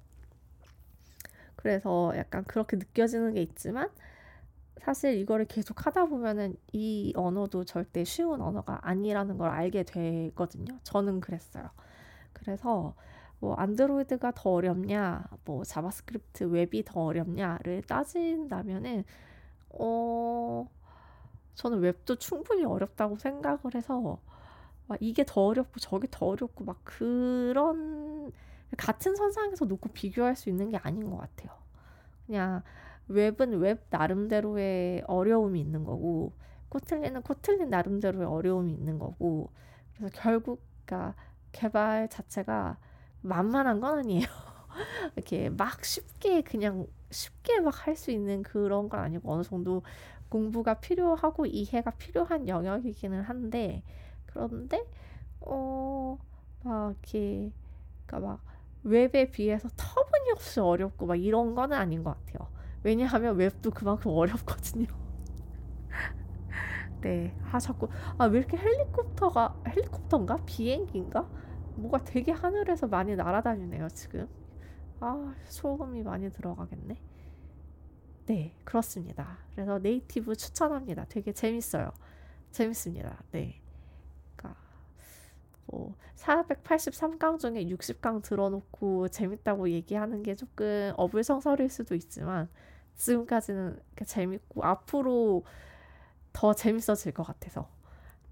그래서 1.56 2.14
약간 2.16 2.42
그렇게 2.44 2.78
느껴지는 2.78 3.34
게 3.34 3.42
있지만 3.42 3.90
사실 4.82 5.16
이거를 5.16 5.44
계속 5.44 5.86
하다 5.86 6.06
보면은 6.06 6.56
이 6.72 7.12
언어도 7.16 7.64
절대 7.64 8.02
쉬운 8.02 8.40
언어가 8.40 8.80
아니라는 8.82 9.38
걸 9.38 9.48
알게 9.48 9.84
되거든요. 9.84 10.76
저는 10.82 11.20
그랬어요. 11.20 11.70
그래서 12.32 12.94
뭐 13.38 13.54
Android가 13.54 14.32
더 14.34 14.50
어렵냐, 14.50 15.24
뭐 15.44 15.62
JavaScript 15.62 16.44
웹이 16.44 16.82
더 16.84 17.00
어렵냐를 17.00 17.82
따진다면은 17.82 19.04
어 19.70 20.68
저는 21.54 21.78
웹도 21.78 22.16
충분히 22.16 22.64
어렵다고 22.64 23.16
생각을 23.18 23.76
해서 23.76 24.18
막 24.88 24.98
이게 25.00 25.24
더 25.24 25.42
어렵고 25.42 25.78
저게 25.78 26.08
더 26.10 26.26
어렵고 26.26 26.64
막 26.64 26.80
그런 26.82 28.32
같은 28.76 29.14
선상에서 29.14 29.64
놓고 29.66 29.90
비교할 29.90 30.34
수 30.34 30.48
있는 30.48 30.70
게 30.70 30.76
아닌 30.78 31.08
것 31.08 31.18
같아요. 31.18 31.56
그냥 32.26 32.62
웹은 33.08 33.58
웹 33.60 33.86
나름대로의 33.90 35.04
어려움이 35.06 35.60
있는 35.60 35.84
거고 35.84 36.32
Kotlin은 36.70 37.22
Kotlin 37.22 37.70
나름대로의 37.70 38.26
어려움이 38.26 38.72
있는 38.72 38.98
거고 38.98 39.50
그래서 39.96 40.12
결국 40.18 40.62
그러니까 40.86 41.14
개발 41.52 42.08
자체가 42.08 42.78
만만한 43.22 43.80
건 43.80 43.98
아니에요. 44.00 44.26
이렇게 45.16 45.50
막 45.50 45.84
쉽게 45.84 46.42
그냥 46.42 46.86
쉽게 47.10 47.60
막 47.60 47.86
할 47.86 47.96
수 47.96 48.10
있는 48.10 48.42
그런 48.42 48.88
건 48.88 49.00
아니고 49.00 49.32
어느 49.32 49.42
정도 49.42 49.82
공부가 50.28 50.74
필요하고 50.74 51.46
이해가 51.46 51.92
필요한 51.92 52.48
영역이기는 52.48 53.22
한데 53.22 53.82
그런데 54.26 54.82
어막 55.40 56.18
이렇게 56.64 57.52
그러니까 58.06 58.28
막 58.32 58.44
웹에 58.84 59.30
비해서 59.30 59.68
터무니없이 59.76 60.60
어렵고 60.60 61.06
막 61.06 61.16
이런 61.16 61.54
거는 61.54 61.76
아닌 61.76 62.02
것 62.04 62.14
같아요. 62.26 62.48
왜냐하면 62.84 63.36
웹도 63.36 63.70
그만큼 63.70 64.10
어렵거든요. 64.12 64.86
네, 67.00 67.34
아 67.50 67.58
자꾸 67.58 67.88
아 68.18 68.26
왜 68.26 68.38
이렇게 68.38 68.56
헬리콥터가 68.56 69.62
헬리콥터인가 69.68 70.36
비행기인가 70.46 71.28
뭐가 71.76 72.04
되게 72.04 72.32
하늘에서 72.32 72.86
많이 72.86 73.16
날아다니네요 73.16 73.88
지금. 73.90 74.28
아 75.00 75.34
소음이 75.46 76.02
많이 76.02 76.30
들어가겠네. 76.32 76.96
네, 78.26 78.54
그렇습니다. 78.64 79.38
그래서 79.54 79.78
네이티브 79.78 80.36
추천합니다. 80.36 81.06
되게 81.08 81.32
재밌어요. 81.32 81.90
재밌습니다. 82.52 83.22
네. 83.32 83.62
그러니까 84.36 84.60
뭐 85.66 85.94
483강 86.14 87.38
중에 87.38 87.64
60강 87.68 88.20
들어놓고 88.20 89.08
재밌다고 89.08 89.70
얘기하는 89.70 90.22
게 90.22 90.34
조금 90.34 90.92
어불성설일 90.96 91.68
수도 91.70 91.94
있지만 91.94 92.48
지금까지는 92.96 93.80
재밌고 94.04 94.64
앞으로 94.64 95.44
더 96.32 96.54
재밌어질 96.54 97.12
것 97.12 97.22
같아서. 97.22 97.68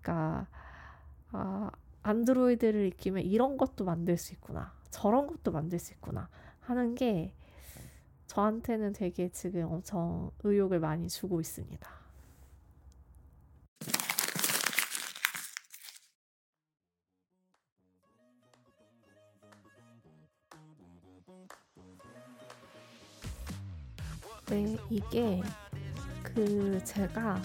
그러니까 0.01 0.47
아, 1.33 1.71
안드로이드를 2.03 2.87
익히면 2.87 3.23
이런 3.25 3.57
것도 3.57 3.85
만들 3.85 4.17
수 4.17 4.33
있구나. 4.33 4.73
저런 4.91 5.27
것도 5.27 5.53
만들 5.53 5.79
수 5.79 5.93
있구나. 5.93 6.29
하는 6.61 6.95
게 6.95 7.35
저한테는 8.27 8.93
되게 8.93 9.29
지금 9.31 9.65
엄청 9.65 10.31
의욕을 10.45 10.81
많이 10.81 11.09
주고 11.09 11.41
있습니다. 11.41 12.00
네, 24.51 24.77
이게 24.91 25.41
그 26.25 26.81
제가 26.83 27.41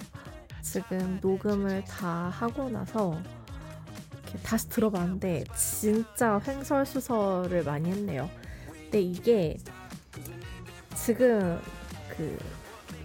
지금 0.63 1.19
녹음을 1.21 1.83
다 1.83 2.29
하고 2.29 2.67
나서 2.67 3.21
이렇게 4.23 4.39
다시 4.39 4.67
들어봤는데 4.69 5.43
진짜 5.55 6.41
횡설수설을 6.47 7.63
많이 7.63 7.91
했네요. 7.91 8.27
근데 8.67 9.01
이게 9.01 9.55
지금 10.95 11.61
그 12.09 12.39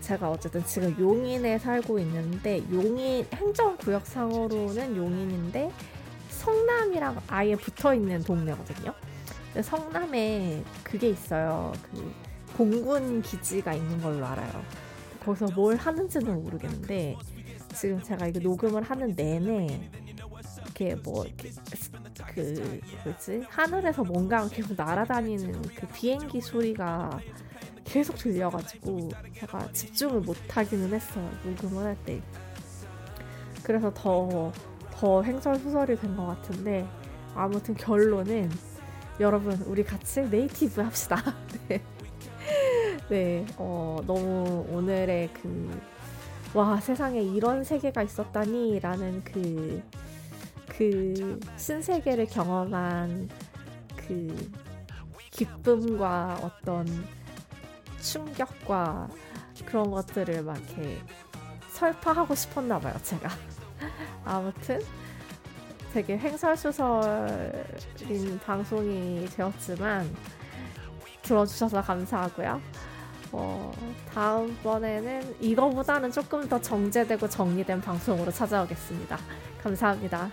제가 0.01 0.30
어쨌든 0.30 0.64
지금 0.64 0.98
용인에 0.98 1.59
살고 1.59 1.98
있는데 1.98 2.62
용인 2.72 3.26
행정구역상으로는 3.34 4.96
용인인데 4.96 5.70
성남이랑 6.30 7.20
아예 7.28 7.55
붙어 7.55 7.94
있는 7.94 8.22
동네거든요. 8.22 8.94
성남에 9.62 10.64
그게 10.84 11.11
있어요. 11.11 11.74
그 11.82 12.30
공군 12.57 13.22
기지가 13.22 13.74
있는 13.74 14.01
걸로 14.01 14.24
알아요. 14.26 14.62
거기서 15.24 15.48
뭘 15.55 15.76
하는지는 15.76 16.42
모르겠는데 16.44 17.16
지금 17.74 18.03
제가 18.03 18.26
이게 18.26 18.38
녹음을 18.40 18.82
하는 18.82 19.14
내내 19.14 19.66
이렇게 20.64 20.94
뭐 20.96 21.24
이렇게 21.24 21.51
그 22.34 22.80
뭐지 23.05 23.44
하늘에서 23.48 24.03
뭔가 24.05 24.46
계속 24.48 24.74
날아다니는 24.76 25.62
그 25.74 25.86
비행기 25.88 26.40
소리가 26.40 27.20
계속 27.84 28.16
들려가지고 28.16 29.11
제가 29.34 29.72
집중을 29.72 30.20
못하기는 30.20 30.92
했어요 30.92 31.30
녹음을 31.44 31.84
할 31.84 31.96
때. 32.05 32.20
그래서 33.62 33.92
더, 33.94 34.53
더 34.92 35.22
횡설수설이 35.22 35.96
된 35.96 36.16
것 36.16 36.26
같은데 36.26 36.86
아무튼 37.34 37.74
결론은 37.74 38.51
여러분 39.20 39.53
우리 39.66 39.84
같이 39.84 40.22
네이티브 40.22 40.80
합시다. 40.80 41.22
네. 41.68 41.82
네, 43.11 43.44
어, 43.56 43.98
너무 44.06 44.64
오늘의 44.70 45.30
그, 45.34 45.80
와, 46.54 46.78
세상에 46.80 47.20
이런 47.20 47.64
세계가 47.64 48.04
있었다니, 48.04 48.78
라는 48.78 49.24
그, 49.24 49.82
그 50.68 51.40
신세계를 51.56 52.26
경험한 52.26 53.28
그 53.96 54.52
기쁨과 55.32 56.38
어떤 56.40 56.86
충격과 58.00 59.08
그런 59.66 59.90
것들을 59.90 60.44
막 60.44 60.56
이렇게 60.56 60.98
설파하고 61.72 62.36
싶었나 62.36 62.78
봐요, 62.78 62.94
제가. 63.02 63.28
아무튼 64.24 64.78
되게 65.92 66.16
횡설수설인 66.16 66.78
방송이 68.46 69.26
되었지만 69.34 70.08
들어주셔서 71.22 71.82
감사하고요. 71.82 72.89
어, 73.33 73.72
다음번에는 74.12 75.37
이거보다는 75.41 76.11
조금 76.11 76.49
더 76.49 76.61
정제되고 76.61 77.28
정리된 77.28 77.81
방송으로 77.81 78.31
찾아오겠습니다. 78.31 79.18
감사합니다. 79.62 80.31